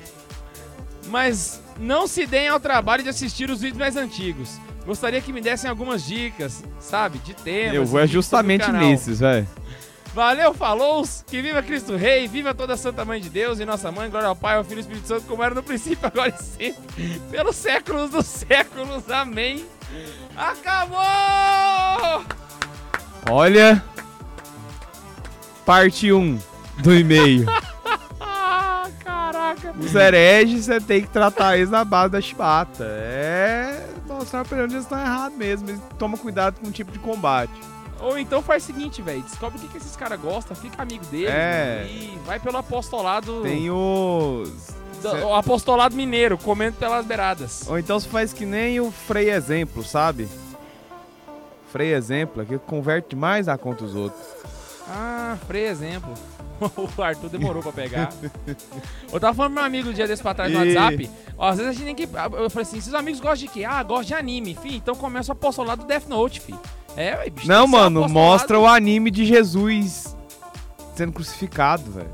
[1.08, 4.60] Mas não se deem ao trabalho de assistir os vídeos mais antigos.
[4.86, 7.74] Gostaria que me dessem algumas dicas, sabe, de temas.
[7.74, 9.48] Eu vou é justamente nesses, velho.
[10.16, 11.04] Valeu, falou!
[11.28, 14.30] Que viva Cristo Rei, viva toda a Santa Mãe de Deus e nossa mãe, glória
[14.30, 17.22] ao Pai, ao Filho e ao Espírito Santo, como era no princípio, agora e sempre,
[17.30, 19.12] pelos séculos dos séculos.
[19.12, 19.66] Amém.
[20.38, 22.24] Acabou!
[23.30, 23.84] Olha.
[25.66, 26.40] Parte 1
[26.78, 27.46] do e-mail.
[29.04, 29.76] Caraca.
[29.78, 32.86] Os hereges, você tem que tratar eles na base da chibata.
[32.88, 35.78] É mostrar pra eles estão errados mesmo.
[36.00, 37.52] Toma cuidado com o tipo de combate.
[38.02, 41.06] Ou então faz o seguinte, velho, descobre o que, que esses caras gostam, fica amigo
[41.06, 41.86] deles É.
[41.90, 44.50] e vai pelo apostolado, Tem os...
[45.24, 47.64] o apostolado mineiro, comendo pelas beiradas.
[47.68, 50.28] Ou então você faz que nem o Frei Exemplo, sabe?
[51.72, 54.22] Frei Exemplo, é que converte demais a conta dos outros.
[54.90, 56.14] Ah, Frei exemplo.
[56.98, 58.14] o Arthur demorou pra pegar.
[59.12, 61.10] Eu tava falando pro meu amigo um dia desse pra trás no E- WhatsApp.
[61.38, 62.04] Ó, às vezes a gente tem que.
[62.38, 63.66] Eu falei assim: seus amigos gostam de quê?
[63.66, 64.76] Ah, gostam de anime, fi.
[64.78, 66.56] Então começa o apostolado do Death Note, fi.
[66.98, 67.48] É, ué, bicho.
[67.48, 70.16] Não, mano, mostra o anime de Jesus
[70.96, 72.10] sendo crucificado, velho.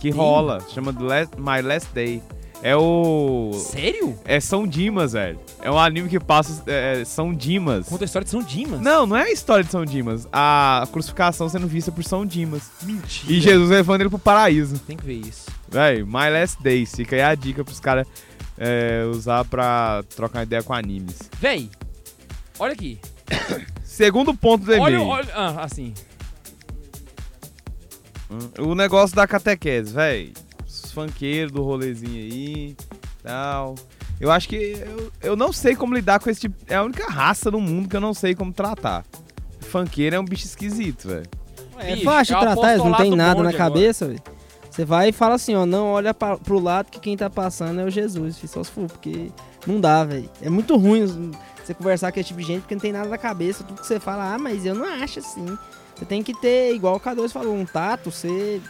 [0.00, 0.18] Que Sim.
[0.18, 0.60] rola.
[0.72, 2.22] Chama Last- My Last Day.
[2.64, 3.50] É o.
[3.54, 4.16] Sério?
[4.24, 5.38] É São Dimas, velho.
[5.60, 7.88] É um anime que passa é, São Dimas.
[7.88, 8.80] Conta a história de São Dimas.
[8.80, 10.28] Não, não é a história de São Dimas.
[10.32, 12.62] A crucificação sendo vista por São Dimas.
[12.84, 13.32] Mentira.
[13.32, 14.78] E Jesus levando ele pro paraíso.
[14.78, 15.50] Tem que ver isso.
[15.68, 16.94] Véi, My Last Days.
[16.94, 18.06] Fica aí a dica pros caras
[18.56, 21.18] é, usar pra trocar ideia com animes.
[21.40, 21.68] Véi,
[22.60, 22.98] olha aqui.
[23.84, 25.08] Segundo ponto do Olha, e-mail.
[25.08, 25.28] olha.
[25.34, 25.92] Ah, assim.
[28.58, 30.32] O negócio da catequese, véi.
[30.66, 32.76] Os funkeiros do rolezinho aí
[33.22, 33.74] tal.
[34.18, 34.56] Eu acho que.
[34.80, 36.54] Eu, eu não sei como lidar com esse tipo.
[36.66, 39.04] É a única raça no mundo que eu não sei como tratar.
[39.60, 41.26] Funkeiro é um bicho esquisito, velho.
[41.78, 44.22] É Bicho, fácil é tratar, eles não tem nada na cabeça, velho.
[44.70, 47.80] Você vai e fala assim, ó, não olha pra, pro lado que quem tá passando
[47.80, 49.30] é o Jesus, filho, só se for, porque
[49.66, 50.30] não dá, velho.
[50.40, 51.18] É muito ruim os-
[51.66, 53.86] você conversar com esse tipo de gente porque não tem nada na cabeça, tudo que
[53.86, 55.46] você fala, ah, mas eu não acho assim.
[55.94, 58.60] Você tem que ter, igual o K2 falou, um tato, você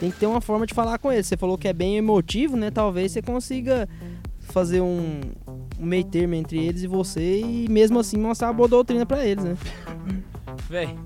[0.00, 1.22] tem que ter uma forma de falar com ele.
[1.22, 2.70] Você falou que é bem emotivo, né?
[2.70, 3.88] Talvez você consiga
[4.40, 5.20] fazer um,
[5.78, 9.24] um meio termo entre eles e você e mesmo assim mostrar a boa doutrina pra
[9.24, 9.56] eles, né?
[10.68, 10.96] Véi.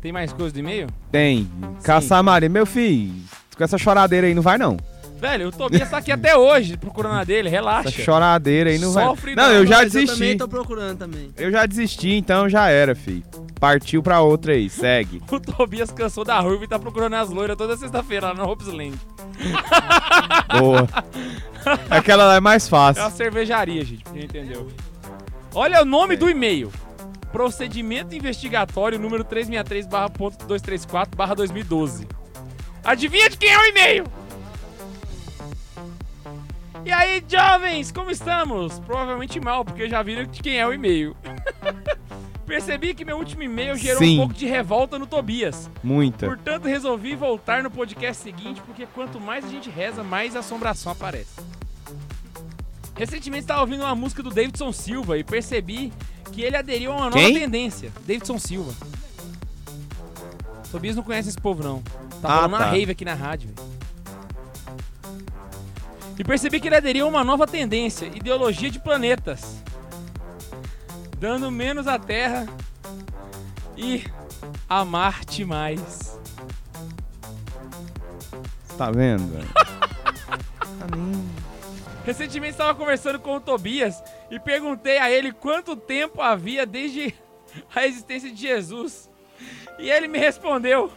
[0.00, 0.88] Tem mais coisa do e-mail?
[1.10, 1.48] Tem.
[1.82, 2.48] Caçar Maria.
[2.48, 3.14] Meu filho,
[3.56, 4.76] com essa choradeira aí não vai não.
[5.18, 7.88] Velho, o Tobias tá aqui até hoje procurando a dele, relaxa.
[7.88, 9.44] Essa choradeira aí não Sofre vai.
[9.44, 10.14] Não, não, eu já Mas Eu desisti.
[10.20, 11.30] também tô procurando também.
[11.36, 13.24] Eu já desisti, então já era, filho.
[13.58, 15.22] Partiu pra outra aí, segue.
[15.32, 18.66] O Tobias cansou da ruiva e tá procurando as loiras toda sexta-feira lá no Hopes
[18.66, 18.98] Land.
[20.58, 20.86] Boa.
[21.90, 23.02] Aquela lá é mais É fácil.
[23.02, 24.68] uma cervejaria, gente, pra quem não entendeu.
[25.54, 26.70] Olha o nome do e-mail.
[27.32, 32.06] Procedimento investigatório número 363-.234-2012.
[32.84, 34.04] Adivinha de quem é o e-mail?
[36.86, 38.78] E aí, jovens, como estamos?
[38.78, 41.16] Provavelmente mal, porque já viram de quem é o e-mail.
[42.46, 44.14] Percebi que meu último e-mail gerou Sim.
[44.14, 45.68] um pouco de revolta no Tobias.
[45.82, 46.26] Muita.
[46.26, 51.40] Portanto, resolvi voltar no podcast seguinte, porque quanto mais a gente reza, mais assombração aparece.
[52.94, 55.92] Recentemente estava ouvindo uma música do Davidson Silva e percebi
[56.32, 57.34] que ele aderiu a uma nova Quem?
[57.34, 57.90] tendência.
[58.06, 58.72] Davidson Silva.
[60.70, 61.82] Tobias não conhece esse povo, não.
[62.22, 62.70] Tá Ah, rolando uma tá.
[62.70, 63.50] rave aqui na rádio.
[63.56, 63.65] velho.
[66.18, 69.62] E percebi que ele aderiu a uma nova tendência, ideologia de planetas.
[71.18, 72.46] Dando menos à Terra
[73.76, 74.04] e
[74.68, 76.18] a Marte mais.
[78.76, 79.48] Tá vendo, velho?
[80.78, 80.86] Tá
[82.04, 84.00] Recentemente estava conversando com o Tobias
[84.30, 87.12] e perguntei a ele quanto tempo havia desde
[87.74, 89.10] a existência de Jesus.
[89.78, 90.92] E ele me respondeu: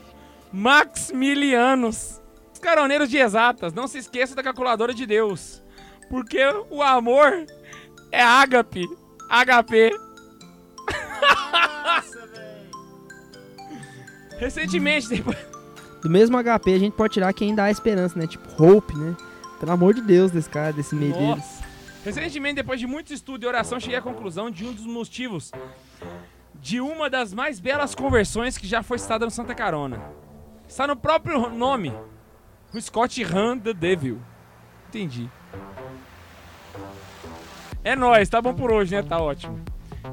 [0.52, 2.22] Maximilianos.
[2.60, 5.64] Os caroneiros de exatas, não se esqueça da calculadora de Deus.
[6.10, 7.46] Porque o amor
[8.12, 8.86] é ágape.
[9.30, 9.98] HP.
[14.38, 15.38] Recentemente, depois.
[16.02, 18.28] Do mesmo HP a gente pode tirar quem dá a esperança, né?
[18.28, 19.16] Tipo, Hope, né?
[19.58, 21.28] Pelo amor de Deus desse cara, desse meio dele.
[21.28, 21.64] Nossa.
[22.04, 25.50] Recentemente, depois de muito estudo e oração, cheguei à conclusão de um dos motivos
[26.56, 30.02] de uma das mais belas conversões que já foi citada no Santa Carona.
[30.68, 31.94] Está no próprio nome.
[32.74, 34.20] O Scott Han the Devil.
[34.88, 35.30] Entendi.
[37.84, 39.02] É nóis, tá bom por hoje, né?
[39.02, 39.60] Tá ótimo.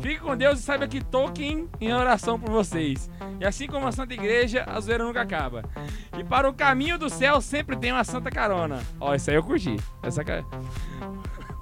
[0.00, 3.10] Fique com Deus e saiba que Tolkien em oração por vocês.
[3.40, 5.62] E assim como a Santa Igreja, a zoeira nunca acaba.
[6.16, 8.82] E para o caminho do céu sempre tem uma Santa Carona.
[9.00, 9.76] Ó, isso aí eu curti.
[10.02, 10.22] Essa.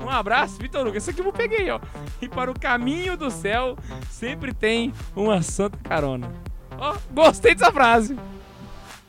[0.00, 1.02] Um abraço, Vitor Lucas.
[1.02, 1.80] Esse aqui eu peguei, ó.
[2.20, 3.74] E para o caminho do céu
[4.10, 6.30] sempre tem uma Santa Carona.
[6.78, 8.14] Ó, gostei dessa frase.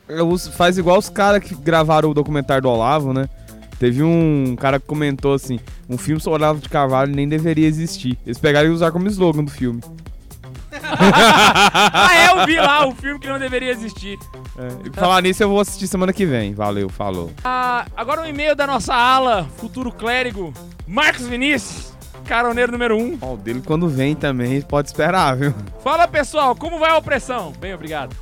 [0.08, 3.28] Uso- faz igual os caras que gravaram o documentário do Olavo, né?
[3.78, 8.16] Teve um cara que comentou assim: um filme sobre Olavo de Carvalho nem deveria existir.
[8.24, 9.80] Eles pegaram e usaram como slogan do filme.
[10.88, 14.16] Ah, é, eu vi lá o filme que não deveria existir.
[14.58, 16.54] É, e falar nisso, eu vou assistir semana que vem.
[16.54, 17.30] Valeu, falou.
[17.44, 20.52] Ah, agora um e-mail da nossa ala, futuro clérigo,
[20.86, 21.92] Marcos Vinícius,
[22.26, 23.00] caroneiro número 1.
[23.00, 23.18] Um.
[23.20, 25.54] Ó, o dele quando vem também, pode esperar, viu?
[25.82, 27.52] Fala pessoal, como vai a opressão?
[27.58, 28.14] Bem, obrigado.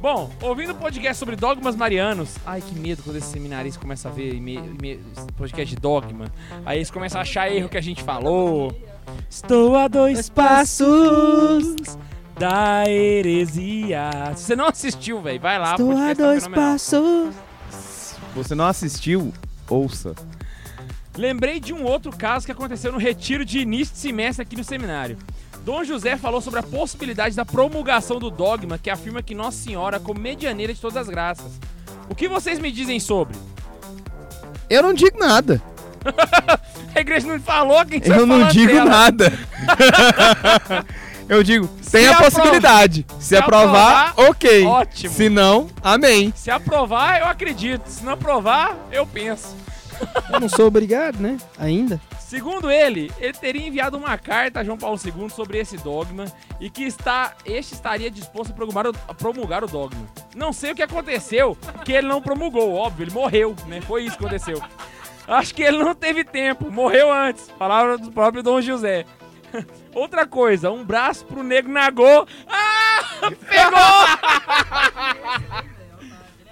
[0.00, 2.36] Bom, ouvindo o podcast sobre dogmas marianos.
[2.46, 5.00] Ai, que medo quando esses seminaristas começam a ver e-mail- e-mail-
[5.36, 6.26] podcast de dogma.
[6.64, 8.72] Aí eles começam a achar erro que a gente falou.
[9.28, 11.74] Estou a dois passos
[12.38, 14.10] da heresia.
[14.36, 15.72] Se você não assistiu, velho, vai lá.
[15.72, 16.72] Estou a podcast tá dois fenomenal.
[16.72, 17.34] passos.
[18.36, 19.32] Você não assistiu?
[19.68, 20.14] Ouça.
[21.16, 24.62] Lembrei de um outro caso que aconteceu no retiro de início de semestre aqui no
[24.62, 25.18] seminário.
[25.68, 29.98] Dom José falou sobre a possibilidade da promulgação do dogma que afirma que Nossa Senhora
[29.98, 31.60] é como medianeira de todas as graças.
[32.08, 33.36] O que vocês me dizem sobre?
[34.70, 35.60] Eu não digo nada.
[36.96, 39.30] A igreja não falou quem Eu não digo nada.
[41.28, 43.04] eu digo, tem a aprova- possibilidade.
[43.18, 44.64] Se, se aprovar, ok.
[44.64, 45.12] ótimo.
[45.12, 46.32] Se não, amém.
[46.34, 47.86] Se aprovar, eu acredito.
[47.88, 49.54] Se não aprovar, eu penso.
[50.32, 51.36] Eu não sou obrigado, né?
[51.58, 52.00] Ainda.
[52.18, 56.26] Segundo ele, ele teria enviado uma carta a João Paulo II sobre esse dogma
[56.60, 60.06] e que está, este estaria disposto a promulgar, o, a promulgar o dogma.
[60.36, 63.80] Não sei o que aconteceu, que ele não promulgou, óbvio, ele morreu, né?
[63.80, 64.62] Foi isso que aconteceu.
[65.26, 67.50] Acho que ele não teve tempo, morreu antes.
[67.58, 69.06] Palavra do próprio Dom José.
[69.94, 72.26] Outra coisa, um braço pro Nego Nagô.
[72.46, 73.20] Ah!
[73.48, 74.08] Pegou!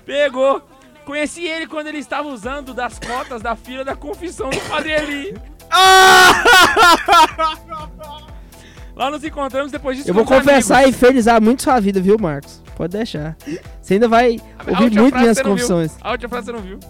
[0.04, 0.75] Pegou!
[1.06, 5.34] Conheci ele quando ele estava usando das cotas da fila da confissão do Padre Eli.
[8.96, 10.10] Lá nos encontramos depois disso.
[10.10, 10.94] Eu vou confessar amigos.
[10.94, 12.60] e infernizar muito sua vida, viu, Marcos?
[12.76, 13.36] Pode deixar.
[13.80, 15.46] Você ainda vai A ouvir muito minhas viu.
[15.46, 15.96] confissões.
[16.00, 16.80] A última frase você não viu.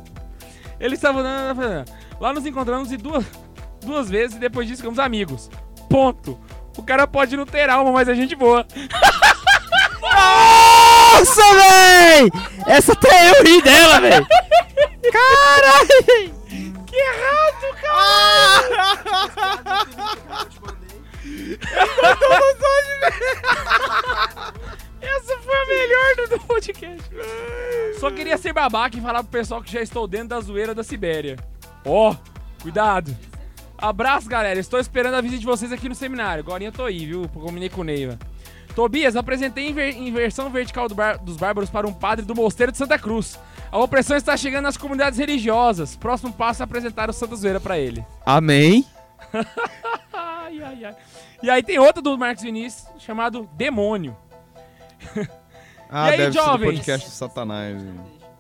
[0.81, 1.85] Ele estava andando.
[2.19, 3.25] Lá nos encontramos e duas,
[3.85, 5.51] duas vezes e depois disso ficamos amigos.
[5.91, 6.41] Ponto.
[6.79, 8.67] O cara pode não ter alma, mas é gente boa.
[11.19, 12.31] Nossa, véi!
[12.67, 14.27] Essa até eu ri dela, véi!
[15.11, 16.05] Caralho!
[16.87, 19.07] Que errado, cara!
[25.01, 27.11] Essa foi a melhor do, podcast.
[27.99, 30.85] Só queria ser babaca e falar pro pessoal que já estou dentro da zoeira da
[30.85, 31.37] Sibéria.
[31.83, 32.15] Ó,
[32.61, 33.17] cuidado.
[33.79, 34.61] Abraço, galera.
[34.61, 36.43] Estou esperando a visita de vocês aqui no seminário.
[36.43, 37.27] Agora eu tô aí, viu?
[37.29, 38.19] Combinei com o Neiva.
[38.77, 42.77] Tobias, apresentei inver- inversão vertical do bar- dos bárbaros para um padre do Mosteiro de
[42.79, 43.41] Santa Cruz.
[43.73, 45.97] A opressão está chegando nas comunidades religiosas.
[45.97, 48.05] Próximo passo é apresentar o Santa Zoeira pra ele.
[48.25, 48.85] Amém.
[50.13, 50.95] Ai, ai, ai.
[51.43, 54.17] E aí tem outra do Marcos Vinícius, chamado Demônio.
[55.89, 56.75] Ah, E aí, deve jovens?
[56.79, 57.81] podcast do Satanás.
[57.81, 57.95] hein?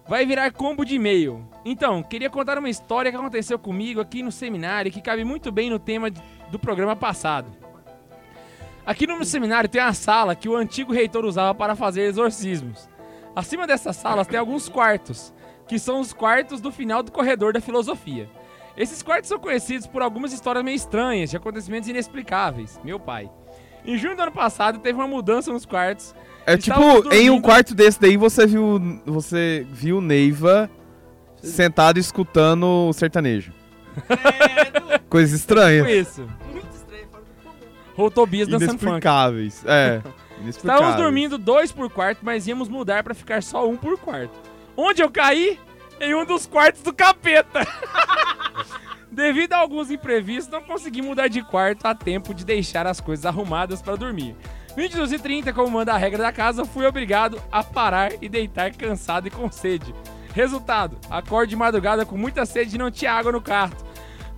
[0.08, 1.48] Vai virar combo de e-mail.
[1.64, 5.70] Então, queria contar uma história que aconteceu comigo aqui no seminário que cabe muito bem
[5.70, 6.10] no tema
[6.50, 7.46] do programa passado.
[8.86, 12.88] Aqui no seminário tem uma sala que o antigo reitor usava para fazer exorcismos.
[13.34, 15.34] Acima dessas salas tem alguns quartos,
[15.66, 18.28] que são os quartos do final do corredor da filosofia.
[18.76, 22.78] Esses quartos são conhecidos por algumas histórias meio estranhas, de acontecimentos inexplicáveis.
[22.84, 23.28] Meu pai.
[23.84, 26.14] Em junho do ano passado teve uma mudança nos quartos.
[26.46, 27.42] É tipo, em um dormindo.
[27.42, 30.70] quarto desse daí você viu você viu Neiva
[31.42, 33.52] sentado escutando o sertanejo.
[35.08, 35.88] Coisas Tipo estranhas.
[35.88, 36.28] isso.
[37.96, 38.84] Ou Tobias dançando funk.
[38.84, 39.64] Inexplicáveis.
[39.66, 40.02] É.
[40.40, 40.56] Inexplicáveis.
[40.56, 44.34] Estávamos dormindo dois por quarto, mas íamos mudar pra ficar só um por quarto.
[44.76, 45.58] Onde eu caí?
[45.98, 47.66] Em um dos quartos do capeta.
[49.10, 53.24] Devido a alguns imprevistos, não consegui mudar de quarto a tempo de deixar as coisas
[53.24, 54.36] arrumadas para dormir.
[54.76, 58.70] 22 e 30, como manda a regra da casa, fui obrigado a parar e deitar
[58.72, 59.94] cansado e com sede.
[60.34, 63.85] Resultado, acordo de madrugada com muita sede e não tinha água no quarto.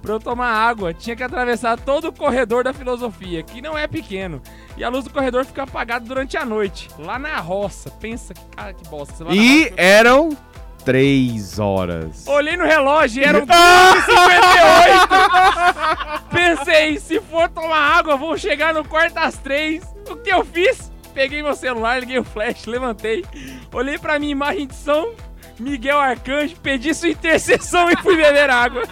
[0.01, 3.87] Pra eu tomar água, tinha que atravessar todo o corredor da filosofia, que não é
[3.89, 4.41] pequeno.
[4.77, 6.89] E a luz do corredor fica apagada durante a noite.
[6.99, 7.91] Lá na roça.
[7.91, 9.25] Pensa que cara que bosta.
[9.31, 10.37] E roça, eram
[10.85, 12.25] três horas.
[12.29, 16.23] Olhei no relógio e eram 2h58.
[16.31, 19.83] Pensei, se for tomar água, vou chegar no quarto às 3.
[20.09, 20.91] O que eu fiz?
[21.13, 23.25] Peguei meu celular, liguei o flash, levantei.
[23.73, 25.13] Olhei pra minha imagem de São
[25.59, 28.85] Miguel Arcanjo, pedi sua intercessão e fui beber água.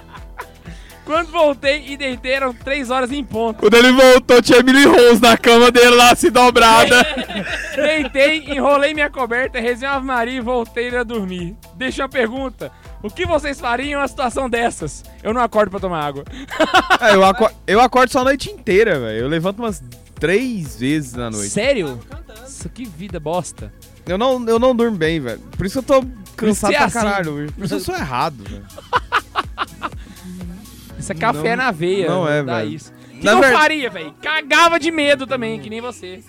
[1.07, 3.61] Quando voltei e deitei, eram 3 horas em ponto.
[3.61, 7.07] Quando ele voltou, tinha Emily Rose na cama dele lá, assim, dobrada.
[7.77, 11.55] Deitei, enrolei minha coberta, rezei uma Ave Maria e voltei a dormir.
[11.77, 12.73] Deixa uma pergunta.
[13.03, 15.05] O que vocês fariam em uma situação dessas?
[15.23, 16.25] Eu não acordo pra tomar água.
[17.01, 19.19] É, eu, aco- eu acordo só a noite inteira, velho.
[19.21, 19.83] Eu levanto umas
[20.19, 21.51] três vezes na noite.
[21.51, 22.01] Sério?
[22.49, 23.71] Isso que vida bosta.
[24.07, 25.38] Eu não, eu não durmo bem, velho.
[25.57, 26.03] Por isso eu tô
[26.35, 26.95] cansado é pra assim.
[26.95, 27.53] caralho.
[27.53, 28.64] Por isso eu sou errado, velho.
[31.07, 32.09] Isso é café Não- na veia.
[32.09, 32.69] não é, velho.
[32.71, 32.92] isso.
[33.14, 34.12] O que Na eu ver- faria, velho?
[34.21, 36.21] Cagava de medo também, que nem você.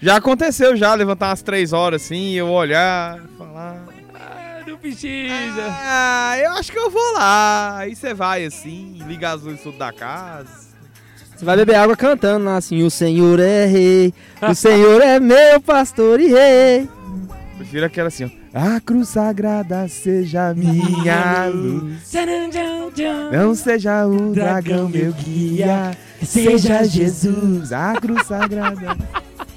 [0.00, 3.82] Já aconteceu já, levantar umas três horas assim, eu olhar, falar.
[4.14, 5.64] Ah, não precisa.
[5.70, 7.78] Ah, eu acho que eu vou lá.
[7.78, 10.64] Aí você vai assim, liga as luzes tudo da casa.
[11.34, 14.12] Você vai beber água cantando lá assim: O Senhor é rei,
[14.42, 16.88] o Senhor é meu pastor e rei.
[17.56, 18.30] Prefiro aquela assim, ó.
[18.76, 22.12] A cruz sagrada seja minha luz.
[23.32, 25.96] Não seja o dragão meu guia.
[26.22, 28.96] Seja Jesus, a cruz sagrada.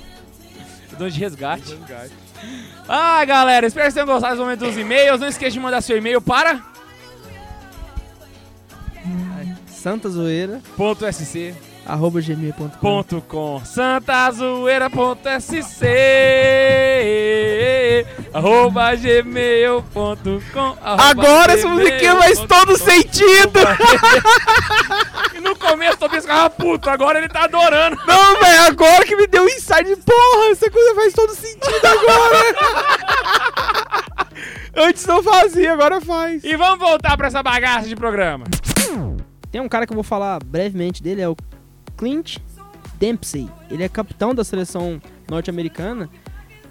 [0.97, 1.77] Dom de resgate.
[2.87, 5.19] Ah, galera, espero que vocês tenham gostado dos momentos dos e-mails.
[5.19, 6.63] Não esqueça de mandar seu e-mail para
[9.67, 11.53] Santa Zoeira, ponto .sc.
[11.87, 13.61] arroba gmail.com.
[13.63, 15.85] santazoeira.sc
[18.33, 23.59] arroba gmail.com Agora essa musiquinha faz todo sentido!
[25.33, 27.97] E no começo eu pensava, ah, puto, agora ele tá adorando.
[28.05, 29.95] Não, velho, agora que me deu um insight.
[29.97, 32.37] Porra, essa coisa faz todo sentido agora!
[34.75, 36.43] Antes não fazia, agora faz.
[36.43, 38.45] E vamos voltar pra essa bagaça de programa.
[39.51, 41.35] Tem um cara que eu vou falar brevemente dele, é o
[41.97, 42.37] Clint
[42.99, 43.49] Dempsey.
[43.69, 46.09] Ele é capitão da seleção norte-americana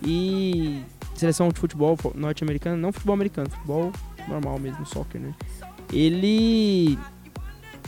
[0.02, 0.82] e
[1.14, 3.92] seleção de futebol norte-americana, não futebol americano, futebol
[4.28, 5.34] normal mesmo, soccer, né?
[5.92, 6.98] Ele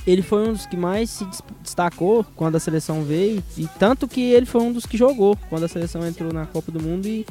[0.06, 4.08] ele foi um dos que mais se des- destacou quando a seleção veio e tanto
[4.08, 7.06] que ele foi um dos que jogou quando a seleção entrou na Copa do Mundo
[7.06, 7.26] e,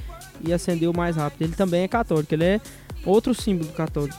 [0.46, 1.42] e ascendeu mais rápido.
[1.44, 2.62] Ele também é católico, ele é
[3.06, 4.18] outro símbolo católico.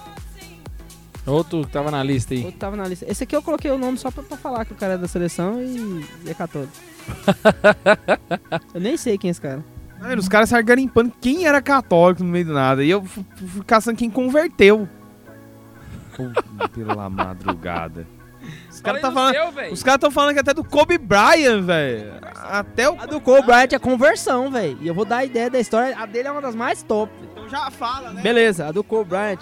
[1.29, 2.45] Outro que tava na lista aí.
[2.45, 3.05] Outro tava na lista.
[3.09, 5.07] Esse aqui eu coloquei o nome só pra, pra falar que o cara é da
[5.09, 6.73] seleção e, e é católico.
[8.75, 9.64] eu nem sei quem é esse cara.
[10.01, 12.85] Mano, os caras saíram garimpando quem era católico no meio do nada.
[12.85, 14.88] E eu fu- fu- fui caçando quem converteu.
[16.17, 18.07] Puta, pela madrugada.
[18.71, 19.35] Os caras tá falando.
[19.73, 22.12] Os caras estão falando que até do Kobe Bryant, velho.
[22.37, 22.99] Até o.
[23.01, 24.79] A do Cole Bryant é conversão, velho.
[24.81, 25.97] E eu vou dar a ideia da história.
[25.99, 27.12] A dele é uma das mais top.
[27.33, 28.23] Então já fala, né?
[28.23, 29.41] Beleza, a do Cole Bryant,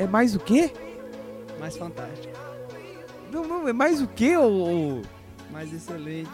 [0.00, 0.72] É mais o quê?
[1.58, 2.32] mais fantástica.
[3.30, 4.42] Não, não, é mais o quê, ô.
[4.98, 5.02] ô-
[5.52, 6.30] Mais excelente.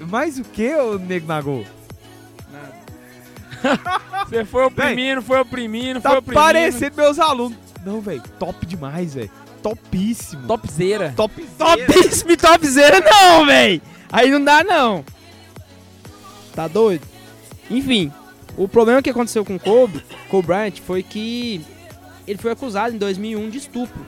[0.00, 1.64] Mais o quê, ô Nego Nagô?
[2.52, 2.80] Nada.
[4.28, 6.40] Você foi oprimindo, foi oprimindo, foi Tá oprimindo.
[6.44, 7.58] parecendo meus alunos.
[7.84, 9.30] Não, velho, top demais, velho.
[9.62, 10.46] Topíssimo.
[10.46, 11.12] Topzera.
[11.16, 11.34] Top.
[11.58, 13.82] Topíssimo e topzera não, véi.
[14.10, 15.04] Aí não dá, não.
[16.54, 17.06] Tá doido?
[17.68, 18.12] Enfim,
[18.56, 21.60] o problema que aconteceu com o Kobe, Kobe Bryant foi que
[22.30, 24.06] ele foi acusado em 2001 de estupro.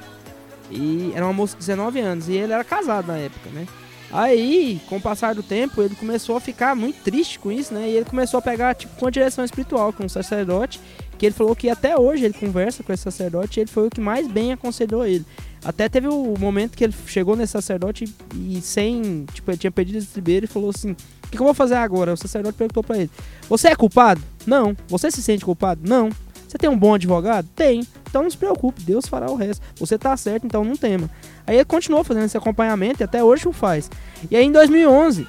[0.70, 3.66] E era uma moça de 19 anos e ele era casado na época, né?
[4.12, 7.88] Aí, com o passar do tempo, ele começou a ficar muito triste com isso, né?
[7.88, 10.78] E ele começou a pegar, tipo, uma direção espiritual com um sacerdote,
[11.18, 13.90] que ele falou que até hoje ele conversa com esse sacerdote e ele foi o
[13.90, 15.24] que mais bem aconselhou ele.
[15.64, 18.04] Até teve o momento que ele chegou nesse sacerdote
[18.34, 20.96] e sem, tipo, ele tinha pedido esse ribeiro e falou assim: "O
[21.28, 23.10] que, que eu vou fazer agora?" O sacerdote perguntou pra ele:
[23.48, 26.10] "Você é culpado?" "Não." "Você se sente culpado?" "Não."
[26.52, 29.62] "Você tem um bom advogado?" "Tem." "Então não se preocupe, Deus fará o resto.
[29.76, 31.08] Você tá certo, então não tema."
[31.46, 33.90] Aí ele continuou fazendo esse acompanhamento e até hoje o faz.
[34.30, 35.26] E aí em 2011,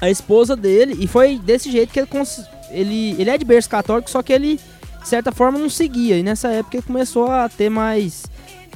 [0.00, 2.08] a esposa dele, e foi desse jeito que ele
[2.70, 4.60] ele ele é de berço católico, só que ele
[5.02, 6.18] de certa forma não seguia.
[6.18, 8.24] E nessa época ele começou a ter mais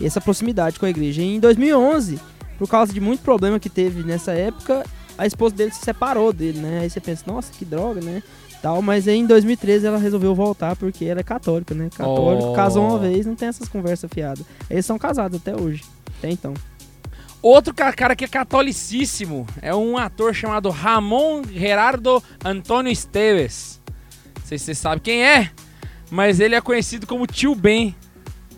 [0.02, 1.20] essa proximidade com a igreja.
[1.20, 2.18] E em 2011,
[2.58, 4.84] por causa de muito problema que teve nessa época,
[5.16, 6.80] a esposa dele se separou dele, né?
[6.80, 8.22] Aí você pensa, nossa, que droga, né?
[8.64, 11.90] Tal, mas aí em 2013 ela resolveu voltar porque ela é católica, né?
[11.94, 12.52] Católico, Oh.
[12.54, 14.42] casou uma vez, não tem essas conversas fiadas.
[14.70, 15.84] Eles são casados até hoje.
[16.18, 16.54] Até então.
[17.42, 23.82] Outro ca- cara que é catolicíssimo é um ator chamado Ramon Gerardo Antônio Esteves.
[24.40, 25.50] Não sei se você sabe quem é,
[26.10, 27.94] mas ele é conhecido como tio Ben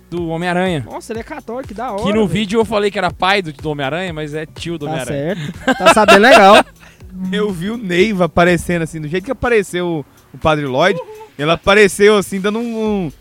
[0.09, 0.85] do Homem-Aranha.
[0.89, 2.03] Nossa, ele é católico, da hora.
[2.05, 2.29] Que no velho.
[2.29, 5.35] vídeo eu falei que era pai do, do Homem-Aranha, mas é tio do Tá Homem-Aranha.
[5.35, 5.79] certo.
[5.79, 6.65] Tá sabendo legal.
[7.33, 10.05] Eu vi o Neiva aparecendo assim, do jeito que apareceu o,
[10.35, 10.99] o Padre Lloyd,
[11.39, 13.07] ele apareceu assim, dando um.
[13.07, 13.13] um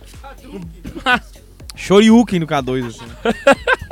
[1.76, 3.06] Shoryuken no K2, assim.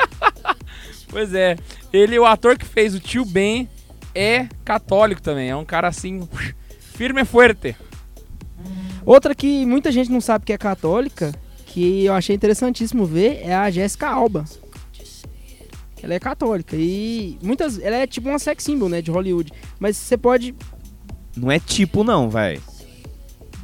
[1.14, 1.58] Pois é,
[1.94, 3.70] ele, o ator que fez o tio Ben,
[4.16, 5.50] é católico também.
[5.50, 6.28] É um cara assim,
[6.80, 7.76] firme e fuerte.
[9.06, 11.32] Outra que muita gente não sabe que é católica,
[11.68, 14.46] que eu achei interessantíssimo ver, é a Jéssica Alba.
[16.04, 19.54] Ela é católica e muitas, ela é tipo uma sex symbol, né, de Hollywood.
[19.80, 20.54] Mas você pode,
[21.36, 22.62] Não é tipo, não, velho.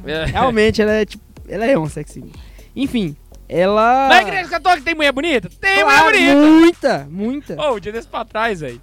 [0.06, 0.24] É.
[0.24, 2.30] realmente, ela é tipo, ela é uma sex symbol.
[2.74, 3.14] Enfim,
[3.46, 5.50] ela Na igreja católica tem mulher bonita?
[5.60, 7.06] Tem Claro, mulher bonita!
[7.10, 7.62] muita, muita.
[7.62, 8.80] Ô, um dia desse pra trás, velho.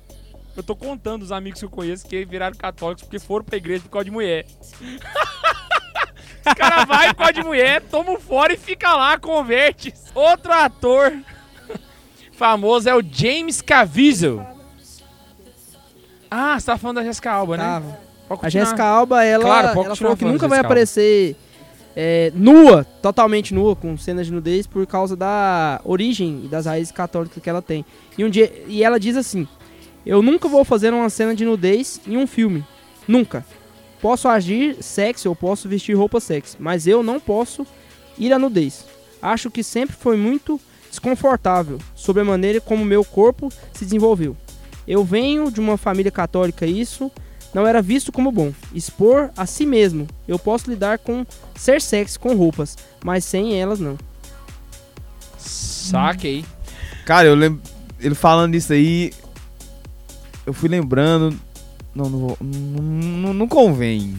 [0.56, 3.82] Eu tô contando os amigos que eu conheço que viraram católicos porque foram pra igreja
[3.84, 4.46] por causa de mulher.
[6.46, 9.94] Os caras vai por causa de mulher, toma fora e fica lá, converte.
[10.16, 11.14] Outro ator
[12.38, 14.46] famoso é o James Caviezel.
[16.30, 17.84] Ah, você tá falando da Jessica Alba, né?
[18.30, 18.50] A.
[18.50, 20.68] Jéssica Alba, ela, Claro, ela falou que nunca vai Jessica Alba.
[20.68, 21.36] aparecer
[21.96, 26.92] é, nua, totalmente nua, com cenas de nudez, por causa da origem e das raízes
[26.92, 27.84] católicas que ela tem.
[28.18, 29.48] E, um dia, e ela diz assim:
[30.06, 32.64] Eu nunca vou fazer uma cena de nudez em um filme.
[33.08, 33.44] Nunca.
[34.02, 37.66] Posso agir sexy ou posso vestir roupa sexy, mas eu não posso
[38.18, 38.86] ir à nudez.
[39.22, 40.62] Acho que sempre foi muito
[41.02, 44.36] desconfortável sobre a maneira como meu corpo se desenvolveu.
[44.88, 47.12] Eu venho de uma família católica e isso
[47.54, 48.52] não era visto como bom.
[48.74, 50.08] Expor a si mesmo.
[50.28, 51.26] Eu posso lidar com
[51.56, 53.98] ser sexy com roupas, mas sem elas não.
[55.38, 56.44] Saquei.
[57.06, 57.62] Cara, eu lembro.
[58.00, 59.12] Ele falando isso aí.
[60.46, 61.38] Eu fui lembrando.
[61.94, 64.18] Não, não, vou- não, não, não convém.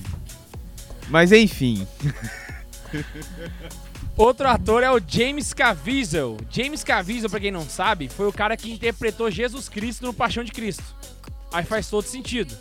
[1.09, 1.87] Mas enfim.
[4.19, 6.39] Outro ator é o James Caviezel.
[6.51, 10.43] James Caviezel, pra quem não sabe, foi o cara que interpretou Jesus Cristo no Paixão
[10.43, 10.83] de Cristo.
[11.53, 12.53] Aí faz todo sentido.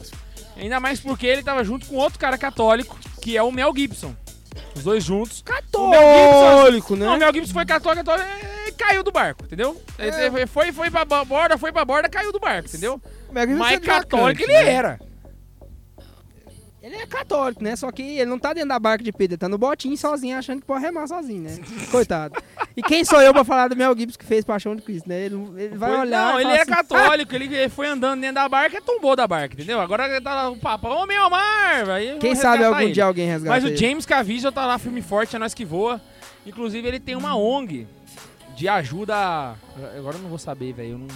[0.55, 4.15] Ainda mais porque ele tava junto com outro cara católico, que é o Mel Gibson.
[4.75, 5.43] Os dois juntos.
[5.73, 7.17] O Mel Católico, Não, o né?
[7.17, 8.29] Mel Gibson foi católico, católico
[8.67, 9.81] e caiu do barco, entendeu?
[9.97, 13.01] Ele foi, foi pra borda, foi pra borda, caiu do barco, entendeu?
[13.31, 14.99] Mas católico ele era.
[16.87, 17.75] Ele é católico, né?
[17.75, 20.37] Só que ele não tá dentro da barca de Pedro, ele tá no botinho sozinho,
[20.37, 21.57] achando que pode remar sozinho, né?
[21.91, 22.35] Coitado.
[22.75, 25.19] E quem sou eu pra falar do Mel Gibson que fez Paixão de Cristo, né?
[25.25, 26.31] Ele, ele vai Foi- olhar.
[26.33, 29.53] não, ele é assim, católico, ele foi andando dentro da barca e tombou da barca,
[29.55, 29.79] entendeu?
[29.81, 31.89] Agora ele tá lá, o papo, ô meu mar!
[31.89, 32.93] Aí Quem sabe algum ele.
[32.93, 33.77] dia alguém resgata Mas o ele.
[33.77, 35.99] James Caviezel tá lá firme e forte, é nós que voa.
[36.45, 37.85] Inclusive ele tem uma ONG
[38.55, 39.15] de ajuda.
[39.15, 39.55] a-
[39.97, 40.91] Agora eu não vou saber, velho.
[40.91, 41.07] Eu não,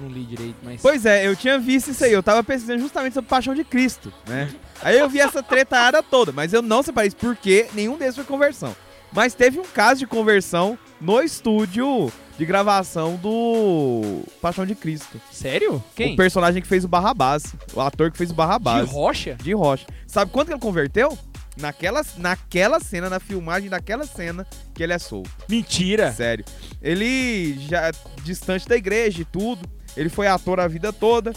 [0.00, 0.80] não li direito, mas.
[0.80, 2.12] Pois é, eu tinha visto isso aí.
[2.12, 4.50] Eu tava pesquisando justamente sobre Paixão de Cristo, né?
[4.82, 8.24] Aí eu vi essa tretada toda, mas eu não separei isso porque nenhum desses foi
[8.24, 8.74] conversão.
[9.12, 15.20] Mas teve um caso de conversão no estúdio de gravação do Paixão de Cristo.
[15.32, 15.82] Sério?
[15.96, 16.12] Quem?
[16.12, 17.54] O personagem que fez o Barrabás.
[17.74, 18.88] O ator que fez o De Barrabás.
[18.88, 19.36] rocha?
[19.42, 19.86] De rocha.
[20.06, 21.18] Sabe quanto que ele converteu?
[21.60, 25.30] Naquela, naquela cena, na filmagem daquela cena, que ele é solto.
[25.48, 26.12] Mentira.
[26.12, 26.44] Sério.
[26.80, 27.90] Ele já
[28.22, 29.68] distante da igreja e tudo.
[29.96, 31.32] Ele foi ator a vida toda.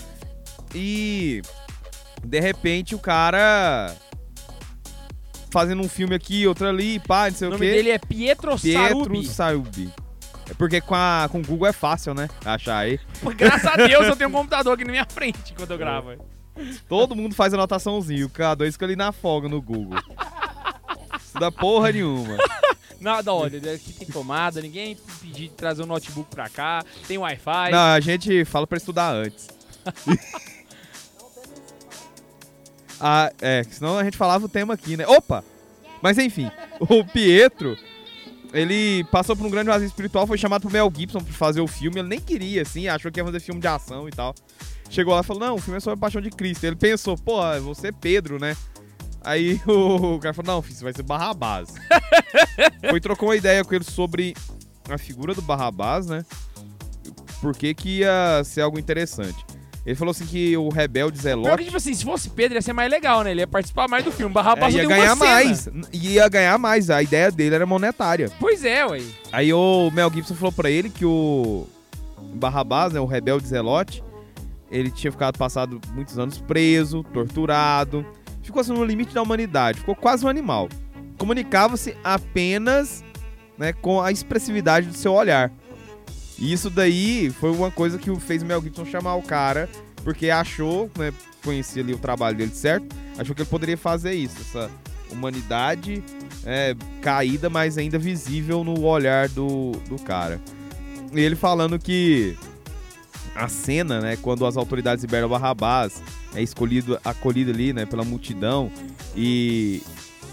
[0.75, 1.41] E
[2.23, 3.95] de repente o cara
[5.51, 7.73] fazendo um filme aqui, outro ali, pá, não sei O o nome quê.
[7.73, 9.27] dele é Pietro, Pietro Sarubi.
[9.27, 9.93] Sarubi.
[10.49, 12.29] É porque com, a, com o Google é fácil, né?
[12.45, 12.99] Achar aí.
[13.37, 16.11] Graças a Deus eu tenho um computador aqui na minha frente quando eu gravo.
[16.87, 18.27] Todo mundo faz anotaçãozinho.
[18.27, 19.99] O K2 fica ali na folga no Google.
[21.19, 22.37] Isso dá porra nenhuma.
[23.01, 27.71] Nada, olha, aqui tem tomada, ninguém pediu de trazer um notebook pra cá, tem Wi-Fi.
[27.71, 29.47] Não, a gente fala pra estudar antes.
[33.01, 35.07] ah, é, senão a gente falava o tema aqui, né?
[35.07, 35.43] Opa!
[35.99, 37.75] Mas enfim, o Pietro,
[38.53, 41.67] ele passou por um grande vazio espiritual, foi chamado pro Mel Gibson pra fazer o
[41.67, 44.35] filme, ele nem queria, assim, achou que ia fazer filme de ação e tal.
[44.91, 46.65] Chegou lá e falou, não, o filme é sobre a paixão de Cristo.
[46.65, 48.57] Ele pensou, pô, você é Pedro, né?
[49.23, 51.73] Aí o cara falou, não, filho, você vai ser Barrabás.
[52.89, 54.35] foi e trocou uma ideia com ele sobre
[54.89, 56.25] a figura do Barrabás, né?
[57.39, 59.45] Por que que ia ser algo interessante.
[59.85, 62.61] Ele falou assim que o rebelde Pior que, Zelote tipo assim, se fosse Pedro ia
[62.61, 63.31] ser mais legal, né?
[63.31, 64.31] Ele ia participar mais do filme.
[64.31, 65.69] Barra é, ia ganhar mais.
[65.91, 66.89] Ia ganhar mais.
[66.89, 68.29] A ideia dele era monetária.
[68.39, 69.01] Pois é, ué.
[69.31, 71.65] Aí o Mel Gibson falou pra ele que o
[72.35, 74.03] Barrabás, né, o rebelde Zelote,
[74.71, 78.05] ele tinha ficado passado muitos anos preso, torturado,
[78.41, 80.69] ficou assim no limite da humanidade, ficou quase um animal.
[81.17, 83.03] Comunicava-se apenas
[83.57, 85.51] né, com a expressividade do seu olhar.
[86.39, 89.69] E isso daí foi uma coisa que fez o Mel Gibson chamar o cara,
[90.03, 91.13] porque achou, né,
[91.43, 94.71] conhecia ali o trabalho dele certo, achou que ele poderia fazer isso, essa
[95.11, 96.03] humanidade
[96.45, 100.41] é, caída, mas ainda visível no olhar do, do cara.
[101.13, 102.35] E ele falando que
[103.35, 106.01] a cena, né, quando as autoridades liberam Barrabás,
[106.35, 108.71] é escolhido, acolhido ali, né, pela multidão
[109.15, 109.81] e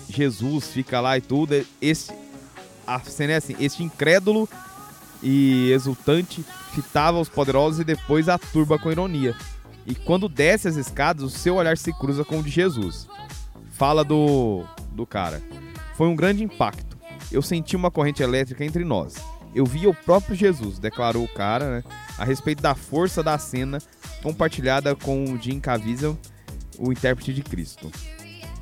[0.09, 2.13] Jesus fica lá e tudo, é- esse
[2.87, 4.49] a cena é assim, este incrédulo
[5.23, 6.43] e exultante
[6.75, 9.37] fitava os poderosos e depois a turba com ironia.
[9.87, 13.07] E quando desce as escadas, o seu olhar se cruza com o de Jesus.
[13.73, 15.43] Fala do, do cara.
[15.97, 16.97] Foi um grande impacto.
[17.31, 19.17] Eu senti uma corrente elétrica entre nós.
[19.55, 21.85] Eu via o próprio Jesus, declarou o cara, né?
[22.17, 23.79] A respeito da força da cena
[24.23, 26.19] compartilhada com o Jim Caviezel,
[26.79, 27.91] o intérprete de Cristo.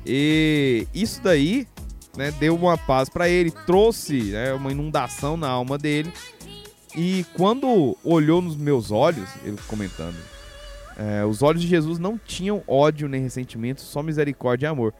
[0.05, 1.67] E isso daí,
[2.15, 6.11] né, deu uma paz pra ele, trouxe né, uma inundação na alma dele.
[6.95, 10.15] E quando olhou nos meus olhos, ele comentando,
[10.97, 14.93] é, os olhos de Jesus não tinham ódio nem ressentimento, só misericórdia e amor.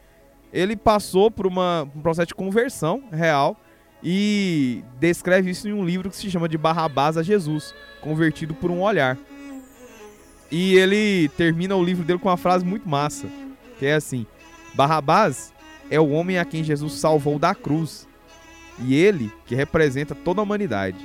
[0.52, 3.56] Ele passou por uma, um processo de conversão real
[4.02, 8.70] e descreve isso em um livro que se chama de Barrabás a Jesus, convertido por
[8.70, 9.16] um olhar.
[10.50, 13.26] E ele termina o livro dele com uma frase muito massa,
[13.78, 14.26] que é assim:
[14.74, 15.52] Barrabás
[15.90, 18.06] é o homem a quem Jesus salvou da cruz,
[18.80, 20.96] e ele que representa toda a humanidade.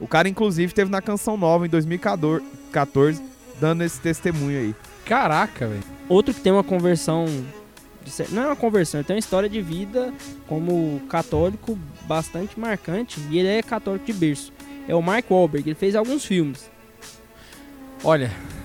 [0.00, 3.22] O cara, inclusive, esteve na Canção Nova em 2014,
[3.60, 4.74] dando esse testemunho aí.
[5.04, 5.82] Caraca, velho.
[6.08, 7.26] Outro que tem uma conversão.
[8.30, 10.12] Não é uma conversão, ele tem uma história de vida
[10.46, 13.20] como católico bastante marcante.
[13.30, 14.52] E ele é católico de berço.
[14.88, 15.70] É o Mark Wahlberg.
[15.70, 16.70] Ele fez alguns filmes.
[18.02, 18.30] Olha.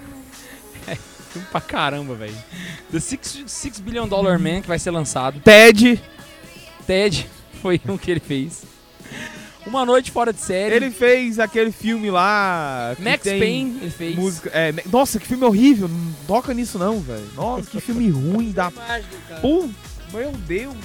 [0.87, 2.35] É filme pra caramba, velho.
[2.91, 5.39] The Six, Six Billion Dollar Man, que vai ser lançado.
[5.41, 6.01] Ted,
[6.87, 7.29] Ted
[7.61, 8.63] foi um que ele fez.
[9.69, 10.75] Uma Noite Fora de Série.
[10.75, 12.93] ele fez aquele filme lá.
[12.95, 14.15] que Max tem Payne, ele fez.
[14.15, 15.87] Música, é, nossa, que filme horrível.
[15.87, 17.27] Não toca nisso, não, velho.
[17.35, 18.71] Nossa, que filme ruim da.
[19.41, 19.69] Pô,
[20.13, 20.75] meu Deus.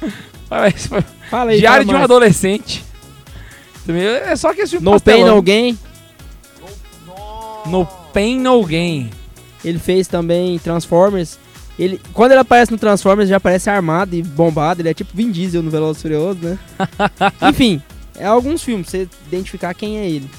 [1.30, 2.04] Fala aí, Diário fala de um mais.
[2.04, 2.84] adolescente.
[3.86, 5.36] Também é só que esse filme No Pain pastelão.
[5.36, 5.78] No Gain.
[7.66, 9.10] No Pain No Gain.
[9.64, 11.38] Ele fez também Transformers.
[11.78, 14.80] Ele, quando ele aparece no Transformers, já aparece armado e bombado.
[14.80, 16.58] Ele é tipo Vin Diesel no Velozes Furiosos, né?
[17.50, 17.82] Enfim,
[18.16, 20.30] é alguns filmes, pra você identificar quem é ele.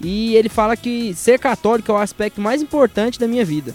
[0.00, 3.74] E ele fala que ser católico é o aspecto mais importante da minha vida.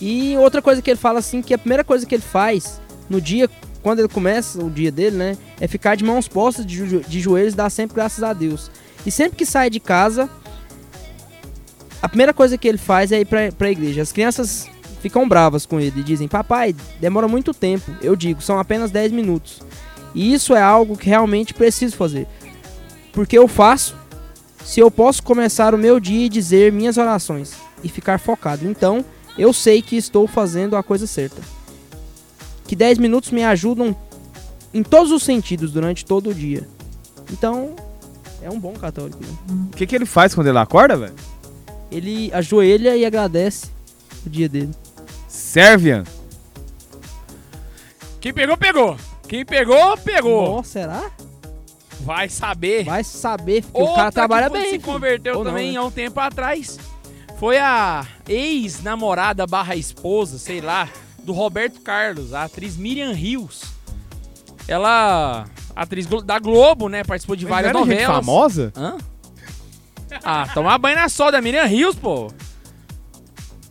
[0.00, 3.20] E outra coisa que ele fala assim, que a primeira coisa que ele faz no
[3.20, 3.48] dia,
[3.82, 5.36] quando ele começa o dia dele, né?
[5.60, 8.70] É ficar de mãos postas, de, jo- de joelhos, dar sempre graças a Deus.
[9.04, 10.28] E sempre que sai de casa,
[12.02, 14.02] a primeira coisa que ele faz é ir pra, pra igreja.
[14.02, 14.68] As crianças
[15.06, 17.90] ficam bravas com ele e dizem: Papai, demora muito tempo.
[18.02, 19.62] Eu digo: são apenas 10 minutos.
[20.14, 22.26] E isso é algo que realmente preciso fazer.
[23.12, 23.94] Porque eu faço
[24.64, 27.54] se eu posso começar o meu dia e dizer minhas orações
[27.84, 28.66] e ficar focado.
[28.66, 29.04] Então,
[29.38, 31.40] eu sei que estou fazendo a coisa certa.
[32.66, 33.94] Que 10 minutos me ajudam
[34.74, 36.68] em todos os sentidos durante todo o dia.
[37.30, 37.76] Então,
[38.42, 39.20] é um bom católico.
[39.22, 39.68] Né?
[39.72, 41.14] O que, que ele faz quando ele acorda, velho?
[41.92, 43.66] Ele ajoelha e agradece
[44.26, 44.70] o dia dele.
[45.36, 46.02] Servian.
[48.20, 48.96] Quem pegou, pegou.
[49.28, 50.56] Quem pegou, pegou.
[50.56, 51.10] Nossa, será?
[52.00, 52.84] Vai saber.
[52.84, 54.70] Vai saber, porque Outra o cara trabalha que bem.
[54.70, 55.78] se converteu Ou não, também né?
[55.78, 56.78] há um tempo atrás.
[57.38, 60.88] Foi a ex-namorada barra esposa, sei lá,
[61.22, 63.62] do Roberto Carlos, a atriz Miriam Rios.
[64.66, 68.06] Ela, atriz da Globo, né, participou de Mas várias novelas.
[68.06, 68.72] famosa?
[68.74, 68.96] Hã?
[70.24, 72.32] Ah, tomar banho na sol da Miriam Rios, pô.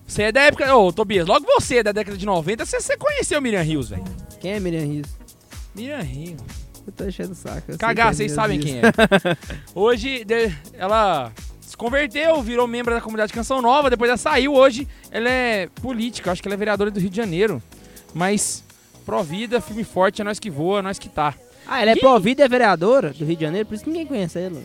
[0.07, 0.75] Você é da época...
[0.75, 4.03] Ô, Tobias, logo você é da década de 90, você, você conheceu Miriam Rios, velho.
[4.39, 5.07] Quem é Miriam Rios?
[5.73, 6.41] Miriam Rios.
[6.85, 7.75] Eu tô enchendo o saco.
[7.77, 8.81] Cagar, vocês sabem quem é.
[9.73, 14.53] Hoje, de- ela se converteu, virou membro da comunidade Canção Nova, depois ela saiu.
[14.53, 17.61] Hoje, ela é política, acho que ela é vereadora do Rio de Janeiro.
[18.13, 18.63] Mas,
[19.03, 21.33] pró-vida, firme e forte, é nós que voa, é nós que tá.
[21.67, 22.03] Ah, ela é Quem?
[22.03, 24.61] provida e é vereadora do Rio de Janeiro, por isso que ninguém conhece ela.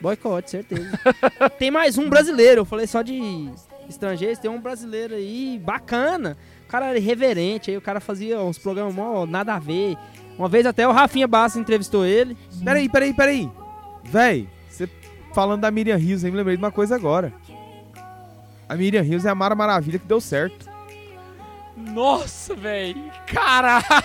[0.00, 0.90] Boicote, certeza.
[1.58, 3.48] tem mais um brasileiro, eu falei só de
[3.94, 6.36] estrangeiros, tem um brasileiro aí bacana.
[6.64, 9.96] O cara era irreverente, aí o cara fazia uns programas mó nada a ver.
[10.38, 12.36] Uma vez até o Rafinha Bastos entrevistou ele.
[12.64, 13.50] Peraí, peraí, peraí.
[14.04, 14.88] Véi, você
[15.34, 17.32] falando da Miriam Rios, aí me lembrei de uma coisa agora.
[18.68, 20.66] A Miriam Rios é a Mara Maravilha que deu certo.
[21.76, 23.10] Nossa, velho.
[23.26, 23.84] Caralho.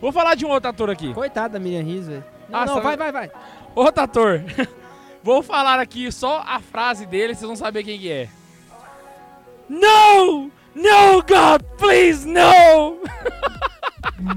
[0.00, 1.12] Vou falar de um outro ator aqui.
[1.14, 2.24] Coitado da Miriam Rios, velho.
[2.48, 3.30] Não, Ah, não, só- vai, vai, vai.
[3.76, 4.42] Outro ator.
[5.22, 8.28] Vou falar aqui só a frase dele, vocês vão saber quem que é.
[9.68, 10.50] No!
[10.74, 13.00] No, God, please, no!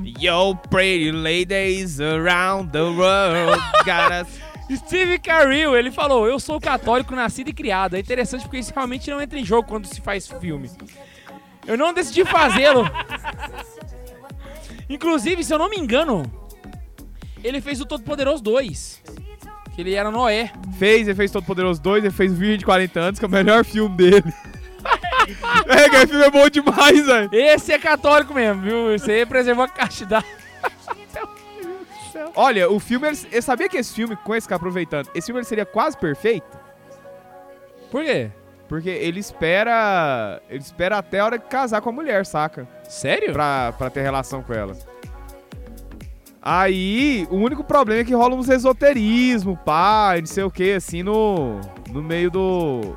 [0.20, 3.62] Yo, pretty ladies around the world.
[3.86, 4.78] Got us.
[4.78, 7.96] Steve Carell, ele falou: Eu sou católico, nascido e criado.
[7.96, 10.70] É interessante porque isso realmente não entra em jogo quando se faz filme.
[11.68, 12.84] Eu não decidi fazê-lo.
[14.90, 16.24] Inclusive, se eu não me engano,
[17.44, 19.02] ele fez o Todo-Poderoso 2.
[19.76, 20.52] Que ele era Noé.
[20.78, 23.32] Fez, ele fez Todo Poderoso 2, ele fez Virgem de 40 anos, que é o
[23.32, 24.34] melhor filme dele.
[25.68, 27.30] é, que esse filme é bom demais, velho.
[27.32, 28.98] Esse é católico mesmo, viu?
[28.98, 30.26] Você preservou a castidade.
[32.36, 35.66] Olha, o filme, eu sabia que esse filme, com esse cara aproveitando, esse filme seria
[35.66, 36.58] quase perfeito,
[37.92, 38.32] Por quê?
[38.70, 42.68] porque ele espera, ele espera até a hora de casar com a mulher, saca?
[42.88, 43.34] Sério?
[43.34, 44.78] Pra, pra ter relação com ela.
[46.42, 51.04] Aí, o único problema é que rola uns esoterismo, pá, não sei o que, assim,
[51.04, 51.60] no,
[51.92, 52.96] no meio do,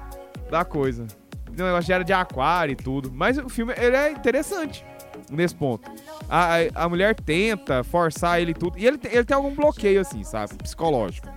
[0.50, 1.06] da coisa.
[1.48, 3.10] O negócio já era de aquário e tudo.
[3.12, 4.84] Mas o filme, ele é interessante
[5.30, 5.90] nesse ponto.
[6.28, 8.78] A, a, a mulher tenta forçar ele e tudo.
[8.78, 10.54] E ele, tem- ele tem algum bloqueio, assim, sabe?
[10.62, 11.28] Psicológico.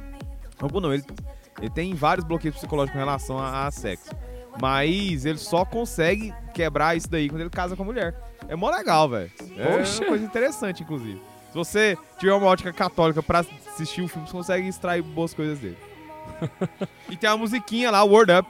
[0.62, 1.03] Algum não, ele,
[1.60, 4.12] ele tem vários bloqueios psicológicos em relação a, a sexo.
[4.62, 8.16] Mas ele só consegue quebrar isso daí quando ele casa com a mulher.
[8.47, 9.30] É mó legal, velho.
[9.58, 11.20] É uma coisa interessante, inclusive.
[11.56, 15.58] Se você tiver uma ótica católica pra assistir o filme, você consegue extrair boas coisas
[15.58, 15.78] dele.
[17.10, 18.49] e tem a musiquinha lá, Word Up.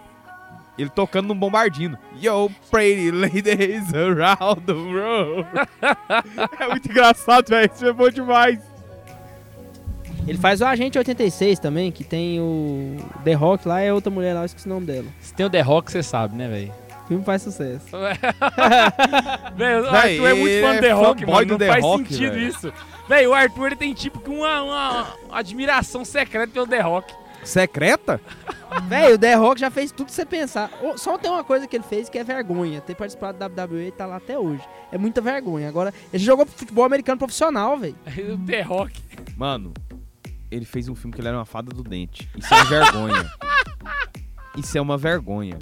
[0.75, 1.99] Ele tocando num bombardino.
[2.19, 5.45] Yo, pretty ladies around the world.
[6.59, 7.71] é muito engraçado, velho.
[7.71, 8.59] Isso é bom demais.
[10.27, 14.33] Ele faz o Agente 86 também, que tem o The Rock lá, é outra mulher
[14.33, 15.05] lá, eu esqueci o nome dela.
[15.21, 16.73] Se tem o The Rock, você sabe, né, velho?
[17.03, 17.85] O filme faz sucesso.
[19.55, 21.45] Velho, Arthur é muito fã do é The Rock, fanboy mano.
[21.45, 22.47] do Não The faz Rock, sentido velho.
[22.47, 22.73] isso.
[23.07, 27.13] Velho, o Arthur ele tem tipo que uma, uma admiração secreta pelo The Rock.
[27.43, 28.19] Secreta?
[28.87, 30.71] Velho, o The Rock já fez tudo que você pensar.
[30.97, 32.81] Só tem uma coisa que ele fez que é vergonha.
[32.81, 34.63] Ter participado da WWE e tá lá até hoje.
[34.91, 35.69] É muita vergonha.
[35.69, 37.95] Agora, ele jogou futebol americano profissional, velho.
[38.33, 38.99] O The Rock.
[39.37, 39.71] Mano,
[40.49, 42.27] ele fez um filme que ele era uma fada do dente.
[42.35, 43.31] Isso é uma vergonha.
[44.57, 45.57] Isso é uma vergonha.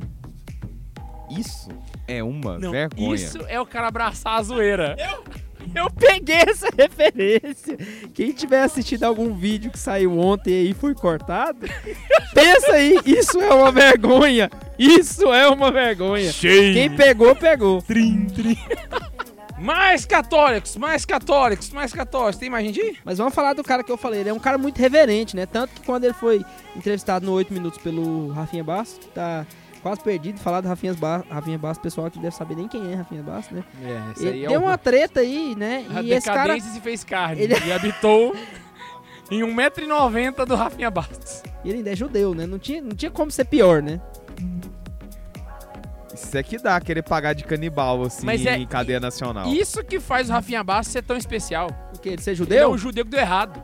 [1.31, 1.69] Isso
[2.07, 3.15] é uma Não, vergonha.
[3.15, 4.95] isso é o cara abraçar a zoeira.
[4.99, 5.23] Eu
[5.91, 7.77] peguei essa referência.
[8.13, 11.59] Quem tiver assistido algum vídeo que saiu ontem aí e foi cortado,
[12.33, 14.49] pensa aí, isso é uma vergonha.
[14.77, 16.31] Isso é uma vergonha.
[16.31, 16.73] Cheio.
[16.73, 17.81] Quem pegou, pegou.
[17.81, 18.57] Trim, trim.
[19.63, 22.37] Mais católicos, mais católicos, mais católicos.
[22.37, 22.97] Tem mais gente aí?
[23.05, 24.19] Mas vamos falar do cara que eu falei.
[24.19, 25.45] Ele é um cara muito reverente, né?
[25.45, 26.43] Tanto que quando ele foi
[26.75, 29.47] entrevistado no 8 Minutos pelo Rafinha Bastos, que tá
[29.83, 32.95] quase perdido falar do Rafinha Bastos, Rafinha Bastos, pessoal que deve saber nem quem é
[32.95, 33.63] Rafinha Bastos, né?
[33.83, 35.85] É, Ele deu uma treta aí, né?
[35.93, 36.59] A E esse cara.
[36.59, 37.41] se fez carne.
[37.43, 38.33] ele- E habitou
[39.29, 41.43] em 1,90m do Rafinha Bastos.
[41.63, 42.45] e Ele ainda é judeu, né?
[42.47, 43.99] Não tinha, não tinha como ser pior, né?
[46.13, 49.47] Isso é que dá, querer pagar de canibal, assim, Mas é- em cadeia nacional.
[49.47, 51.67] Isso que faz o Rafinha Bastos ser tão especial.
[51.91, 52.71] Porque ele ser Ele é judeu.
[52.71, 53.61] um judeu que deu errado.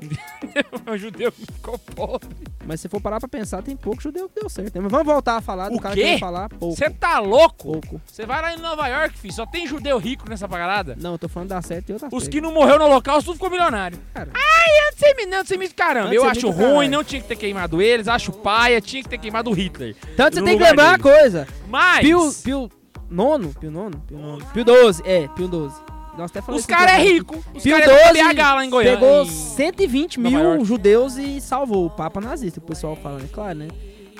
[0.86, 2.28] um judeu ficou pobre.
[2.64, 4.80] Mas se for parar pra pensar, tem pouco judeu que deu certo.
[4.80, 6.02] Mas vamos voltar a falar do O cara quê?
[6.02, 6.48] que ia falar.
[6.48, 6.76] Pouco.
[6.76, 7.72] Você tá louco?
[7.72, 8.00] Pouco.
[8.06, 10.96] Você vai lá em Nova York, filho, só tem judeu rico nessa parada.
[11.00, 13.34] Não, eu tô falando da certo e outra Os que não morreu no holocausto, tudo
[13.34, 13.98] ficou milionário.
[14.14, 14.30] Cara.
[14.34, 16.14] Ai, antissemita, não, antissemita, caramba.
[16.14, 16.90] Eu acho ruim, caralho.
[16.90, 19.96] não tinha que ter queimado eles, acho paia, tinha que ter queimado o Hitler.
[20.16, 21.48] Tanto você tem que lembrar uma coisa.
[21.68, 22.70] Mas, Pio, Pio
[23.10, 23.52] nono?
[23.58, 23.98] Pio nono?
[24.06, 24.44] Pio nono.
[24.52, 25.02] Pio 12.
[25.04, 25.74] É, Pio 12.
[26.16, 27.42] Nós até falamos os caras é rico.
[27.54, 28.98] Os Pio caras é do 12 BH lá em Goiânia.
[28.98, 32.60] Pegou em- 120 Nova mil judeus e salvou o Papa nazista.
[32.60, 33.28] O pessoal fala, né?
[33.32, 33.68] Claro, né?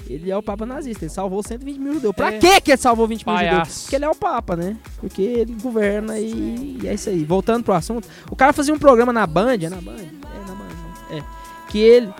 [0.09, 2.14] Ele é o Papa nazista, ele salvou 120 mil judeus.
[2.14, 2.38] Pra É.
[2.38, 3.55] quê que ele salvou 20 mil Palhaço.
[3.57, 3.82] judeus?
[3.82, 4.76] Porque ele é o Papa, né?
[4.99, 7.24] Porque ele governa e, e é isso aí.
[7.24, 9.97] Voltando pro assunto, o cara fazia um programa na Band, é na Band?
[10.01, 10.64] É na Band,
[11.11, 11.18] né?
[11.18, 11.22] É.
[11.70, 12.12] Que ele.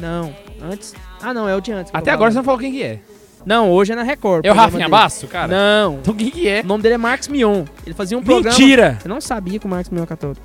[0.00, 0.94] Não, antes.
[1.20, 1.90] Ah, não, é o de antes.
[1.90, 3.00] que Até agora você não falou quem que é.
[3.44, 4.44] Não, hoje é na Record.
[4.44, 4.88] É o Rafinha.
[4.88, 5.48] Basso, cara?
[5.48, 5.98] Não.
[5.98, 6.60] Então quem que é?
[6.62, 7.64] O nome dele é Marcos Mion.
[7.84, 8.56] Ele fazia um programa.
[8.56, 8.98] Mentira!
[9.04, 10.42] Eu não sabia que o Marcos Mion é católico.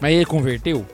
[0.00, 0.84] Mas ele converteu?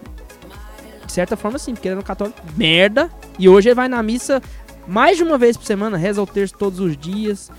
[1.07, 3.11] De certa forma, sim, porque ele era um católico merda.
[3.39, 4.43] E hoje ele vai na missa
[4.87, 7.51] mais de uma vez por semana, reza o terço todos os dias.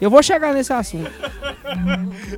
[0.00, 1.10] Eu vou chegar nesse assunto.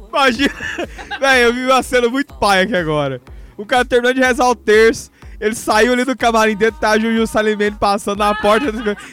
[0.08, 0.54] Imagina.
[1.20, 3.20] Véi, eu vi uma cena muito pai aqui agora.
[3.56, 5.10] O cara terminou de rezar o terço.
[5.40, 8.66] Ele saiu ali do camarim dentro, tá a Juju Salimene passando na porta.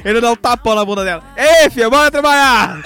[0.04, 1.24] Ele dá um tapão na bunda dela.
[1.38, 2.82] Ei, filha, bora trabalhar!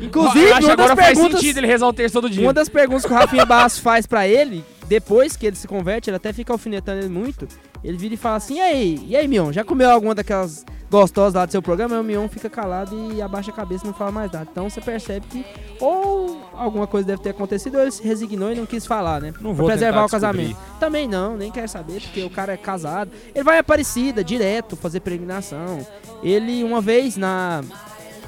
[0.00, 2.42] Inclusive, acho uma que agora das faz perguntas, sentido ele rezar o terço todo dia.
[2.42, 6.08] uma das perguntas que o Rafinha Basso faz pra ele, depois que ele se converte,
[6.08, 7.46] ele até fica alfinetando ele muito.
[7.82, 11.34] Ele vira e fala assim: e aí, e aí, Mion, já comeu alguma daquelas gostosas
[11.34, 11.94] lá do seu programa?
[11.94, 14.46] Aí o Mion fica calado e abaixa a cabeça e não fala mais nada.
[14.50, 15.44] Então você percebe que
[15.80, 19.28] ou alguma coisa deve ter acontecido ou ele se resignou e não quis falar, né?
[19.40, 20.48] Não Pra vou preservar o casamento.
[20.48, 20.78] descobrir.
[20.80, 23.10] Também não, nem quero saber, porque o cara é casado.
[23.34, 25.78] Ele vai em Aparecida, direto, fazer peregrinação.
[26.22, 27.62] Ele, uma vez na,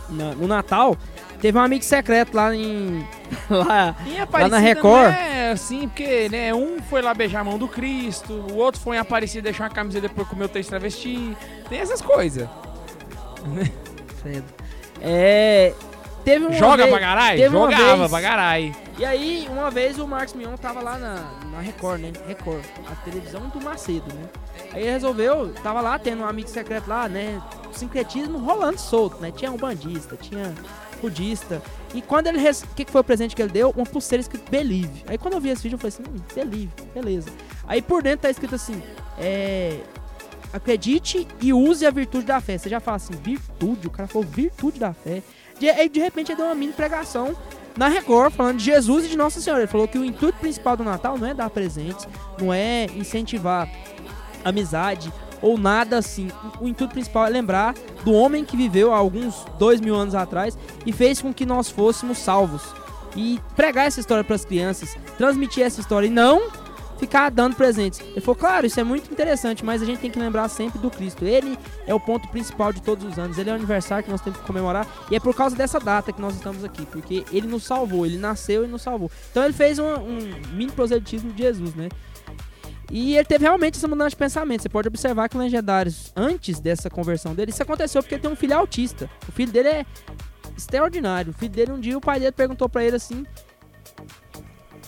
[0.08, 0.96] na- no Natal,
[1.42, 3.04] teve um amigo secreto lá em.
[3.50, 3.96] lá.
[4.06, 5.10] E na Record?
[5.12, 8.96] é assim, porque, né, um foi lá beijar a mão do Cristo, o outro foi
[8.96, 11.36] em Aparecida deixar uma camiseta depois comeu três travesti.
[11.68, 12.48] Tem essas coisas.
[15.04, 15.74] É.
[16.24, 17.50] Teve uma Joga vez, pra caralho?
[17.50, 18.76] Jogava vez- pra caralho.
[18.96, 21.16] E aí, uma vez o Marcos Mion tava lá na,
[21.50, 22.12] na Record, né?
[22.28, 24.22] Record, a televisão do Macedo, né?
[24.72, 27.42] Aí resolveu, tava lá tendo um amigo secreto lá, né?
[27.72, 29.32] Sincretismo rolando solto, né?
[29.32, 30.54] Tinha um bandista, tinha
[31.02, 31.60] budista.
[31.92, 32.38] E quando ele.
[32.38, 33.70] O que, que foi o presente que ele deu?
[33.70, 35.04] Uma pulseira escrito Believe.
[35.06, 37.28] Aí quando eu vi esse vídeo, eu falei assim: hum, Believe, beleza.
[37.66, 38.82] Aí por dentro tá escrito assim:
[39.18, 39.80] é.
[40.52, 42.58] Acredite e use a virtude da fé.
[42.58, 45.22] Você já fala assim, virtude, o cara falou virtude da fé.
[45.58, 47.34] De, aí de repente ele deu uma mini pregação
[47.74, 49.62] na Record falando de Jesus e de Nossa Senhora.
[49.62, 52.06] Ele falou que o intuito principal do Natal não é dar presentes,
[52.38, 53.66] não é incentivar
[54.44, 55.10] amizade
[55.42, 56.28] ou nada assim.
[56.60, 57.74] O intuito principal é lembrar
[58.04, 61.68] do homem que viveu há alguns dois mil anos atrás e fez com que nós
[61.68, 62.62] fôssemos salvos.
[63.14, 66.50] E pregar essa história para as crianças, transmitir essa história e não
[67.02, 68.00] ficar dando presentes.
[68.00, 70.88] Ele falou, claro, isso é muito interessante, mas a gente tem que lembrar sempre do
[70.88, 71.24] Cristo.
[71.24, 73.36] Ele é o ponto principal de todos os anos.
[73.38, 74.86] Ele é o aniversário que nós temos que comemorar.
[75.10, 76.86] E é por causa dessa data que nós estamos aqui.
[76.86, 79.10] Porque ele nos salvou, ele nasceu e nos salvou.
[79.32, 80.18] Então ele fez um, um
[80.52, 81.88] mini proselitismo de Jesus, né?
[82.94, 84.60] E ele teve realmente essa mudança de pensamento.
[84.62, 88.30] Você pode observar que o Legendários, antes dessa conversão dele, isso aconteceu porque ele tem
[88.30, 89.08] um filho autista.
[89.26, 89.86] O filho dele é
[90.54, 91.30] extraordinário.
[91.30, 93.24] O filho dele, um dia, o pai dele perguntou pra ele assim: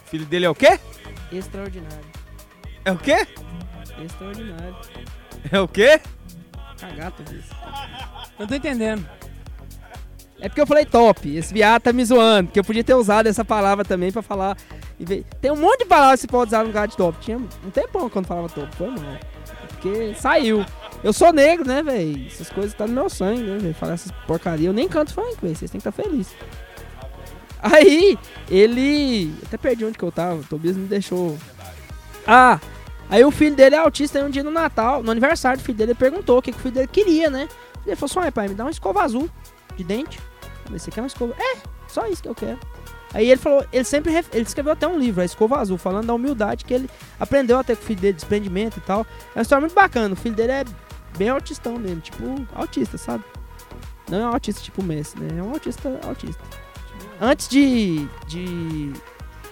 [0.05, 0.78] O filho dele é o quê?
[1.32, 2.05] extraordinário.
[2.84, 3.26] É o quê?
[4.05, 4.76] Extraordinário.
[5.50, 6.00] É o quê?
[6.78, 7.55] Cagata disso.
[8.38, 9.09] Não tô entendendo.
[10.45, 11.34] É porque eu falei top.
[11.34, 12.51] Esse viado tá me zoando.
[12.51, 14.59] Que eu podia ter usado essa palavra também pra falar.
[15.40, 17.18] Tem um monte de palavras que você pode usar no lugar de top.
[17.18, 18.68] Tinha um tempão quando falava top.
[18.76, 19.18] Foi mal.
[19.70, 20.62] Porque saiu.
[21.03, 22.26] Eu sou negro, né, velho?
[22.26, 23.74] Essas coisas tá no meu sangue, né, velho?
[23.74, 24.68] Falar essas porcaria.
[24.68, 25.57] Eu nem canto funk, velho.
[25.57, 26.34] Vocês têm que estar felizes.
[27.62, 28.18] Aí,
[28.51, 29.34] ele.
[29.47, 30.34] Até perdi onde que eu tava.
[30.34, 31.38] O Tobias me deixou.
[32.26, 32.61] Ah!
[33.09, 35.76] Aí o filho dele é autista aí um dia no Natal, no aniversário do filho
[35.76, 37.49] dele, ele perguntou o que, que o filho dele queria, né?
[37.86, 39.28] Ele falou assim, "Ué, pai, me dá uma escova azul
[39.76, 40.18] de dente.
[40.71, 41.35] Você quer uma escova?
[41.39, 41.59] É,
[41.89, 42.59] só isso que eu quero.
[43.12, 46.15] Aí ele falou, ele sempre, ele escreveu até um livro, A Escova Azul, falando da
[46.15, 49.07] humildade que ele aprendeu até com o filho dele, desprendimento e tal.
[49.35, 50.65] É uma história muito bacana, o filho dele é
[51.17, 53.23] bem autistão mesmo, tipo, autista, sabe?
[54.11, 55.39] Não é um autista tipo Messi, né?
[55.39, 56.43] É um autista autista.
[57.21, 58.93] Antes de, de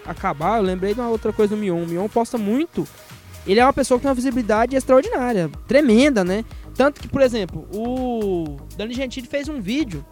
[0.05, 1.83] acabar, eu lembrei de uma outra coisa do Mion.
[1.83, 2.87] O Mion posta muito.
[3.47, 6.45] Ele é uma pessoa que tem uma visibilidade extraordinária, tremenda, né?
[6.75, 10.05] Tanto que, por exemplo, o Dani Gentili fez um vídeo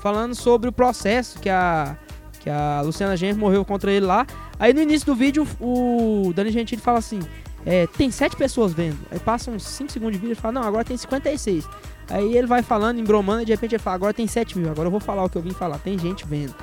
[0.00, 1.96] falando sobre o processo que a,
[2.40, 4.26] que a Luciana Genro morreu contra ele lá.
[4.58, 7.20] Aí no início do vídeo, o Dani Gentili fala assim:
[7.64, 8.98] é, tem sete pessoas vendo.
[9.10, 11.68] Aí passa uns 5 segundos de vídeo e fala: não, agora tem 56.
[12.10, 14.86] Aí ele vai falando, embromando, e de repente ele fala: agora tem 7 mil, agora
[14.86, 15.78] eu vou falar o que eu vim falar.
[15.78, 16.54] Tem gente vendo.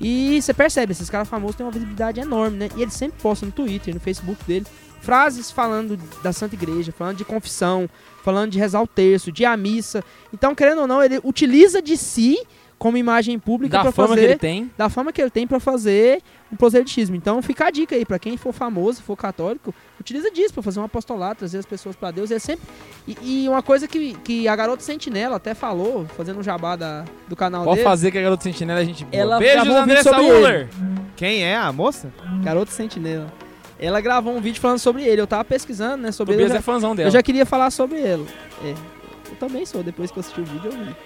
[0.00, 2.68] E você percebe, esses caras famosos têm uma visibilidade enorme, né?
[2.74, 4.66] E ele sempre posta no Twitter, no Facebook dele,
[5.00, 7.88] frases falando da Santa Igreja, falando de confissão,
[8.24, 10.02] falando de rezar o terço, de à missa.
[10.32, 12.38] Então, querendo ou não, ele utiliza de si
[12.80, 14.70] como imagem pública Da para fama fazer que ele tem.
[14.78, 17.14] da fama que ele tem pra fazer um proselitismo.
[17.14, 20.80] Então fica a dica aí, pra quem for famoso, for católico, utiliza disso pra fazer
[20.80, 22.30] um apostolado, trazer as pessoas pra Deus.
[22.30, 22.66] Ele sempre
[23.06, 27.04] e, e uma coisa que, que a garota Sentinela até falou, fazendo um jabá da,
[27.28, 27.88] do canal Pode dele.
[27.88, 29.06] fazer que a garota sentinela a gente.
[29.12, 30.68] Ela Beijos, um Andressa sobre Muller.
[31.16, 32.10] Quem é a moça?
[32.42, 33.30] Garota Sentinela.
[33.78, 35.20] Ela gravou um vídeo falando sobre ele.
[35.20, 36.56] Eu tava pesquisando, né, sobre Tobias ele.
[36.56, 37.08] é Eu já, fãzão dela.
[37.08, 38.26] eu já queria falar sobre ele.
[38.64, 38.99] É.
[39.30, 40.96] Eu também sou, depois que eu assisti o vídeo eu vi.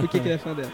[0.00, 0.72] Por que, que ele é fã dela?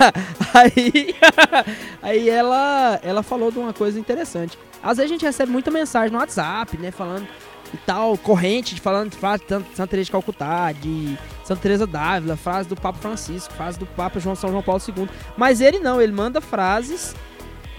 [0.52, 1.14] aí,
[2.02, 4.58] aí ela, ela falou de uma coisa interessante.
[4.82, 6.90] Às vezes a gente recebe muita mensagem no WhatsApp, né?
[6.90, 7.26] Falando
[7.72, 12.68] e tal, corrente, falando frase de Santa Teresa de Calcutá, de Santa Teresa d'Ávila, frase
[12.68, 15.08] do Papa Francisco, frase do Papa João São João Paulo II.
[15.36, 17.14] Mas ele não, ele manda frases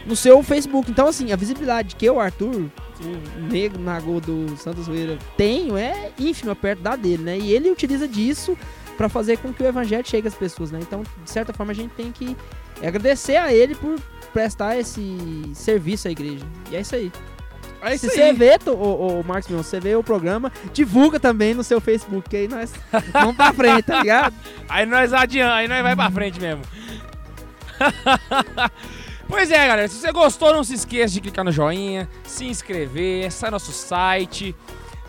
[0.05, 0.89] no seu Facebook.
[0.89, 2.69] Então, assim, a visibilidade que eu, Arthur,
[3.03, 7.37] o negro nagô do Santos Zoeira, tenho é ínfima perto da dele, né?
[7.37, 8.57] E ele utiliza disso
[8.97, 10.79] pra fazer com que o evangelho chegue às pessoas, né?
[10.81, 12.35] Então, de certa forma, a gente tem que
[12.81, 13.99] agradecer a ele por
[14.31, 15.01] prestar esse
[15.53, 16.45] serviço à igreja.
[16.69, 17.11] E é isso aí.
[17.81, 21.55] É isso Se você vê, o, o Marcos Mion, você vê o programa, divulga também
[21.55, 22.71] no seu Facebook, que aí nós
[23.11, 24.35] vamos pra frente, tá ligado?
[24.69, 26.61] Aí nós adianta, aí nós vai pra frente mesmo.
[29.32, 29.88] pois é, galera.
[29.88, 34.53] Se você gostou, não se esqueça de clicar no joinha, se inscrever, acessar nosso site.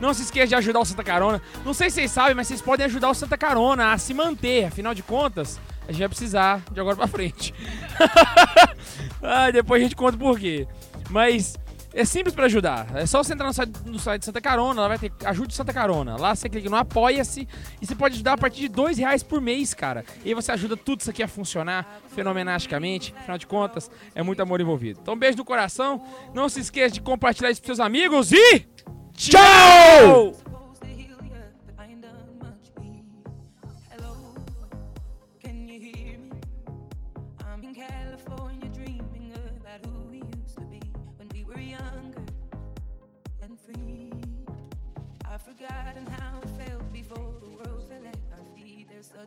[0.01, 1.43] Não se esqueça de ajudar o Santa Carona.
[1.64, 4.66] Não sei se vocês sabem, mas vocês podem ajudar o Santa Carona a se manter.
[4.66, 7.53] Afinal de contas, a gente vai precisar de agora pra frente.
[9.20, 10.66] ah, depois a gente conta por quê.
[11.11, 11.57] Mas
[11.95, 12.86] É simples pra ajudar.
[12.95, 15.55] É só você entrar no site, no site de Santa Carona, lá vai ter Ajude
[15.55, 16.16] Santa Carona.
[16.16, 17.47] Lá você clica no Apoia-se
[17.80, 20.05] e você pode ajudar a partir de dois reais por mês, cara.
[20.24, 23.14] E aí você ajuda tudo isso aqui a funcionar fenomenasticamente.
[23.18, 25.01] Afinal de contas, é muito amor envolvido.
[25.03, 26.03] Então, beijo no coração.
[26.34, 28.66] Não se esqueça de compartilhar isso com seus amigos e.
[29.14, 30.62] Tchau!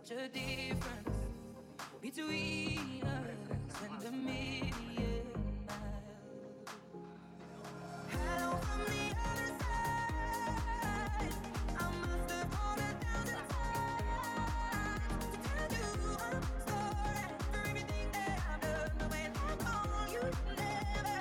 [0.04, 1.18] such a difference
[2.02, 5.26] between us and a million
[5.68, 7.00] miles.
[8.10, 9.65] Hello from the other side.